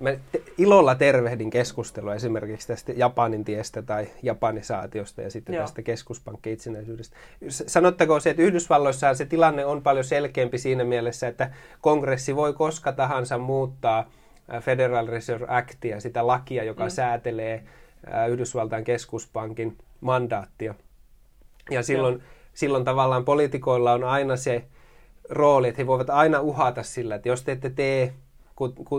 [0.00, 5.62] mä te, ilolla tervehdin keskustelua esimerkiksi tästä Japanin tiestä tai japanisaatiosta ja sitten Joo.
[5.62, 7.16] tästä keskuspankki itsenäisyydestä.
[7.48, 12.92] Sanottakoon se, että Yhdysvalloissa se tilanne on paljon selkeämpi siinä mielessä, että kongressi voi koska
[12.92, 14.10] tahansa muuttaa
[14.60, 16.90] Federal Reserve Actia, sitä lakia, joka mm.
[16.90, 17.64] säätelee
[18.28, 20.74] Yhdysvaltain keskuspankin mandaattia.
[21.70, 22.22] Ja silloin,
[22.54, 24.64] silloin tavallaan poliitikoilla on aina se
[25.28, 28.14] rooli, että he voivat aina uhata sillä, että jos te ette tee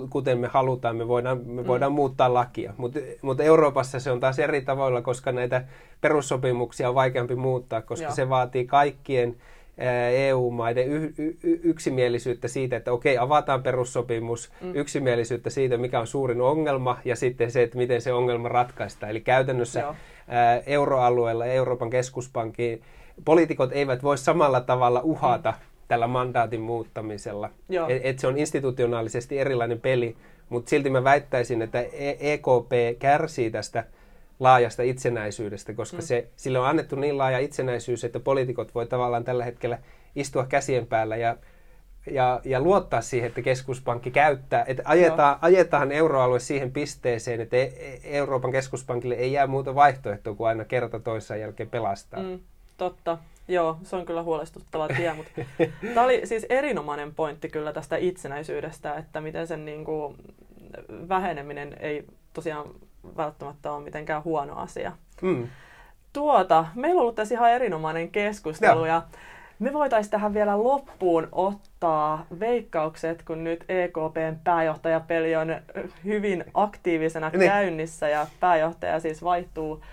[0.09, 1.95] kuten me halutaan, me voidaan, me voidaan mm.
[1.95, 2.73] muuttaa lakia.
[2.77, 5.63] Mutta mut Euroopassa se on taas eri tavoilla, koska näitä
[6.01, 8.15] perussopimuksia on vaikeampi muuttaa, koska Joo.
[8.15, 9.35] se vaatii kaikkien
[10.13, 14.75] EU-maiden y- y- yksimielisyyttä siitä, että okei, avataan perussopimus, mm.
[14.75, 19.09] yksimielisyyttä siitä, mikä on suurin ongelma, ja sitten se, että miten se ongelma ratkaistaan.
[19.09, 19.95] Eli käytännössä Joo.
[20.65, 22.81] euroalueella, Euroopan keskuspankin,
[23.25, 27.49] poliitikot eivät voi samalla tavalla uhata mm tällä mandaatin muuttamisella.
[27.89, 30.17] Et, et se on institutionaalisesti erilainen peli,
[30.49, 31.79] mutta silti mä väittäisin, että
[32.19, 33.83] EKP e kärsii tästä
[34.39, 36.01] laajasta itsenäisyydestä, koska mm.
[36.01, 39.77] se, sille on annettu niin laaja itsenäisyys, että poliitikot voi tavallaan tällä hetkellä
[40.15, 41.37] istua käsien päällä ja,
[42.11, 47.61] ja, ja luottaa siihen, että keskuspankki käyttää, että ajetaan, ajetaan euroalue siihen pisteeseen, että e,
[47.61, 52.23] e, Euroopan keskuspankille ei jää muuta vaihtoehtoa kuin aina kerta toisen jälkeen pelastaa.
[52.23, 52.39] Mm,
[52.77, 53.17] totta.
[53.51, 55.31] Joo, se on kyllä huolestuttava tie, mutta
[55.93, 60.15] tämä oli siis erinomainen pointti kyllä tästä itsenäisyydestä, että miten sen niin kuin,
[61.09, 62.69] väheneminen ei tosiaan
[63.17, 64.91] välttämättä ole mitenkään huono asia.
[65.21, 65.47] Mm.
[66.13, 68.85] Tuota, meillä on ollut tässä ihan erinomainen keskustelu Joo.
[68.85, 69.01] ja
[69.59, 75.55] me voitaisiin tähän vielä loppuun ottaa veikkaukset, kun nyt EKPn pääjohtajapeli on
[76.05, 77.49] hyvin aktiivisena niin.
[77.51, 79.83] käynnissä ja pääjohtaja siis vaihtuu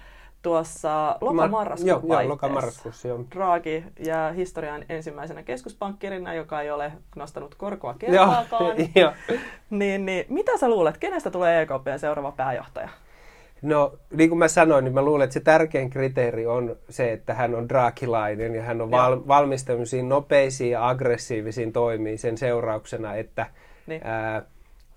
[0.42, 3.08] tuossa lokamarraskuun Ma- joo, lokamarraskuussa.
[3.34, 8.76] Draghi ja historian ensimmäisenä keskuspankkirina, joka ei ole nostanut korkoa kertaakaan.
[8.94, 9.12] Joo,
[9.70, 12.88] niin, niin, mitä sä luulet, kenestä tulee EKPn seuraava pääjohtaja?
[13.62, 17.34] No, niin kuin mä sanoin, niin mä luulen, että se tärkein kriteeri on se, että
[17.34, 19.66] hän on draakilainen ja hän on val- valmis
[20.02, 23.46] nopeisiin ja aggressiivisiin toimiin sen seurauksena, että,
[23.86, 24.00] niin.
[24.04, 24.42] ää,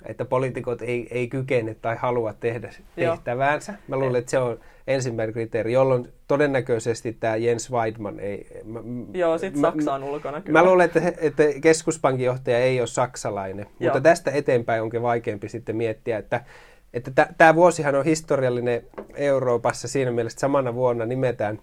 [0.06, 3.74] että poliitikot ei, ei kykene tai halua tehdä tehtäväänsä.
[3.88, 8.62] Mä luulen, että se on ensimmäinen kriteeri, jolloin todennäköisesti tämä Jens Weidman ei...
[8.64, 8.80] Mä,
[9.14, 10.60] Joo, sitten Saksa on ulkona kyllä.
[10.60, 13.93] Mä luulen, että, että keskuspankin johtaja ei ole saksalainen, Joo.
[13.93, 16.43] mutta tästä eteenpäin onkin vaikeampi sitten miettiä, että
[16.93, 18.84] että tämä vuosihan on historiallinen
[19.16, 21.60] Euroopassa siinä mielessä, että samana vuonna nimetään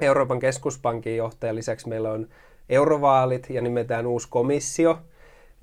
[0.00, 1.54] Euroopan keskuspankin johtaja.
[1.54, 2.28] Lisäksi meillä on
[2.68, 4.98] eurovaalit ja nimetään uusi komissio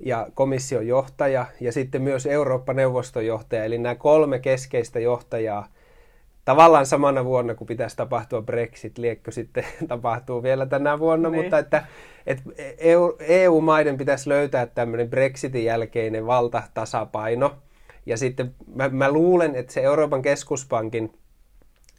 [0.00, 3.64] ja komission johtaja ja sitten myös Eurooppa-neuvoston johtaja.
[3.64, 5.68] Eli nämä kolme keskeistä johtajaa
[6.44, 11.42] tavallaan samana vuonna, kun pitäisi tapahtua Brexit, liekkö sitten tapahtuu vielä tänä vuonna, niin.
[11.42, 11.84] mutta että,
[12.26, 12.42] että
[13.18, 17.54] EU-maiden pitäisi löytää tämmöinen Brexitin jälkeinen valtatasapaino–
[18.08, 21.18] ja sitten mä, mä luulen, että se Euroopan keskuspankin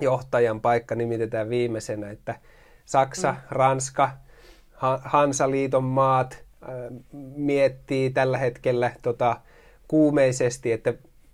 [0.01, 2.39] johtajan paikka nimitetään viimeisenä, että
[2.85, 3.37] Saksa, mm.
[3.49, 4.11] Ranska,
[5.01, 6.43] Hansaliiton maat
[7.35, 9.41] miettii tällä hetkellä tota,
[9.87, 10.93] kuumeisesti, että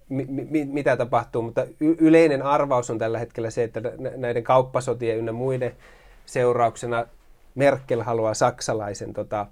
[0.10, 3.82] mi, mi, mitä tapahtuu, mutta y, yleinen arvaus on tällä hetkellä se, että
[4.18, 5.76] näiden kauppasotien ynnä muiden
[6.26, 7.06] seurauksena
[7.56, 9.46] Merkel haluaa saksalaisen tota,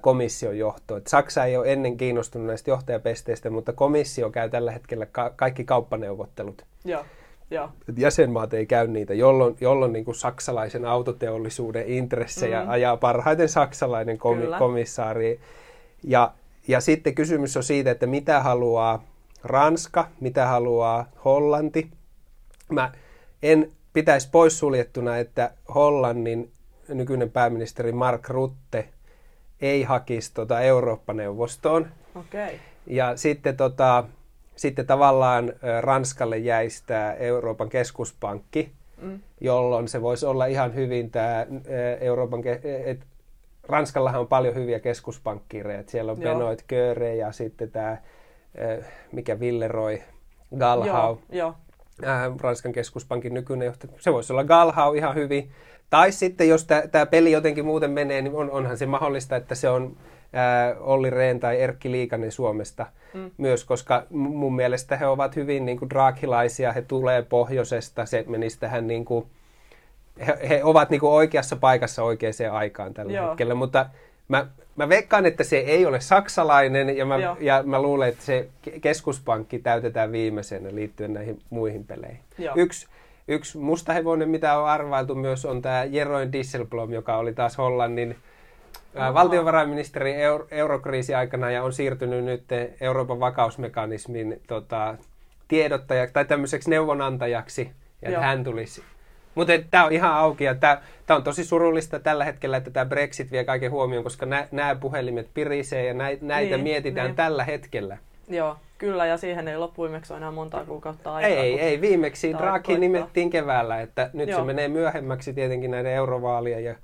[0.00, 0.96] komission johto.
[0.96, 5.64] Et Saksa ei ole ennen kiinnostunut näistä johtajapesteistä, mutta komissio käy tällä hetkellä ka- kaikki
[5.64, 6.62] kauppaneuvottelut.
[6.84, 7.04] Joo.
[7.50, 7.68] Ja.
[7.96, 12.70] Jäsenmaat ei käy niitä, jolloin, jolloin niin kuin saksalaisen autoteollisuuden intressejä mm.
[12.70, 15.40] ajaa parhaiten saksalainen komi- komissaari.
[16.04, 16.32] Ja,
[16.68, 19.04] ja sitten kysymys on siitä, että mitä haluaa
[19.44, 21.90] Ranska, mitä haluaa Hollanti.
[22.72, 22.92] Mä
[23.42, 26.50] en pitäisi poissuljettuna, että Hollannin
[26.88, 28.88] nykyinen pääministeri Mark Rutte–
[29.60, 31.86] ei hakisi tota Eurooppa-neuvostoon.
[32.14, 32.54] Okay.
[32.86, 34.04] Ja sitten, tota,
[34.58, 39.20] sitten tavallaan Ranskalle jäisi tämä Euroopan keskuspankki, mm.
[39.40, 41.46] jolloin se voisi olla ihan hyvin tämä
[42.00, 42.42] Euroopan...
[42.84, 43.00] Et,
[43.68, 45.82] Ranskallahan on paljon hyviä keskuspankkireja.
[45.86, 46.34] Siellä on Joo.
[46.34, 47.96] Benoit Köre ja sitten tämä,
[49.12, 50.02] mikä Villeroi,
[50.58, 51.16] Galhau.
[51.32, 51.54] Joo,
[52.02, 52.34] jo.
[52.40, 53.92] Ranskan keskuspankin nykyinen johtaja.
[53.98, 55.50] Se voisi olla Galhau ihan hyvin.
[55.90, 59.68] Tai sitten, jos tämä peli jotenkin muuten menee, niin on, onhan se mahdollista, että se
[59.68, 59.96] on
[60.32, 63.30] ää, Olli Rehn tai Erkki Liikanen Suomesta mm.
[63.38, 68.60] myös, koska mun mielestä he ovat hyvin niin kuin draakilaisia, he tulee pohjoisesta, se menisi
[68.60, 69.26] tähän niin kuin,
[70.26, 73.28] he, he ovat niin kuin oikeassa paikassa oikeaan aikaan tällä Joo.
[73.28, 73.86] hetkellä, mutta
[74.28, 78.48] mä, mä veikkaan, että se ei ole saksalainen ja mä, ja mä luulen, että se
[78.80, 82.20] keskuspankki täytetään viimeisenä liittyen näihin muihin peleihin.
[82.38, 82.54] Joo.
[82.56, 82.86] Yksi
[83.30, 88.16] Yksi mustahevonen, mitä on arvailtu myös, on tämä Jeroen Disselblom, joka oli taas Hollannin
[88.94, 89.14] Oho.
[89.14, 92.44] valtiovarainministeri euro, eurokriisi aikana ja on siirtynyt nyt
[92.80, 94.96] Euroopan vakausmekanismin tota,
[95.48, 97.70] tiedottajaksi tai tämmöiseksi neuvonantajaksi,
[98.02, 98.82] ja että hän tulisi.
[99.34, 100.80] Mutta tämä on ihan auki ja tämä
[101.10, 105.86] on tosi surullista tällä hetkellä, että tämä Brexit vie kaiken huomioon, koska nämä puhelimet pirisee
[105.86, 107.16] ja näitä, näitä niin, mietitään niin.
[107.16, 107.98] tällä hetkellä.
[108.28, 111.30] Joo, kyllä, ja siihen ei loppuimeksi ole enää monta kuukautta aikaa.
[111.30, 114.40] Ei, ei, viimeksi Draghi nimettiin keväällä, että nyt Joo.
[114.40, 116.74] se menee myöhemmäksi tietenkin näiden eurovaalien ja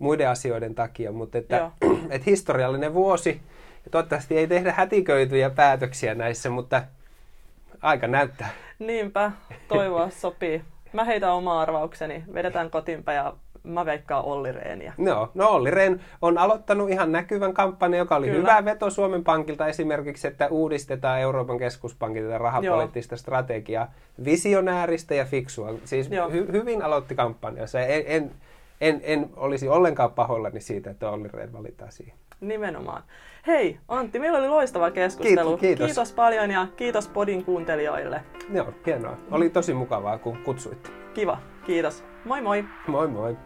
[0.00, 1.70] muiden asioiden takia, mutta että,
[2.10, 3.40] että historiallinen vuosi,
[3.84, 6.82] ja toivottavasti ei tehdä hätiköityjä päätöksiä näissä, mutta
[7.82, 8.48] aika näyttää.
[8.78, 9.32] Niinpä,
[9.68, 10.62] toivoa sopii.
[10.92, 14.92] Mä heitän oma arvaukseni, vedetään kotiinpä ja mä veikkaan Olli Rehniä.
[14.98, 18.38] No, no Olli Rehn on aloittanut ihan näkyvän kampanjan, joka oli Kyllä.
[18.40, 23.18] hyvä veto Suomen Pankilta esimerkiksi, että uudistetaan Euroopan keskuspankin tätä rahapoliittista Joo.
[23.18, 23.92] strategiaa.
[24.24, 25.74] Visionääristä ja fiksua.
[25.84, 27.80] Siis hy- hyvin aloitti kampanjansa.
[27.80, 28.30] En, en,
[28.80, 32.18] en, en olisi ollenkaan pahoillani siitä, että Olli Rehn valitaan siihen.
[32.40, 33.02] Nimenomaan.
[33.46, 35.48] Hei Antti, meillä oli loistava keskustelu.
[35.48, 35.86] Kiitos, kiitos.
[35.86, 38.22] kiitos paljon ja kiitos Podin kuuntelijoille.
[38.54, 39.16] Joo, hienoa.
[39.30, 40.90] Oli tosi mukavaa, kun kutsuitte.
[41.14, 42.04] Kiva, kiitos.
[42.24, 42.64] Moi moi!
[42.86, 43.36] Moi moi!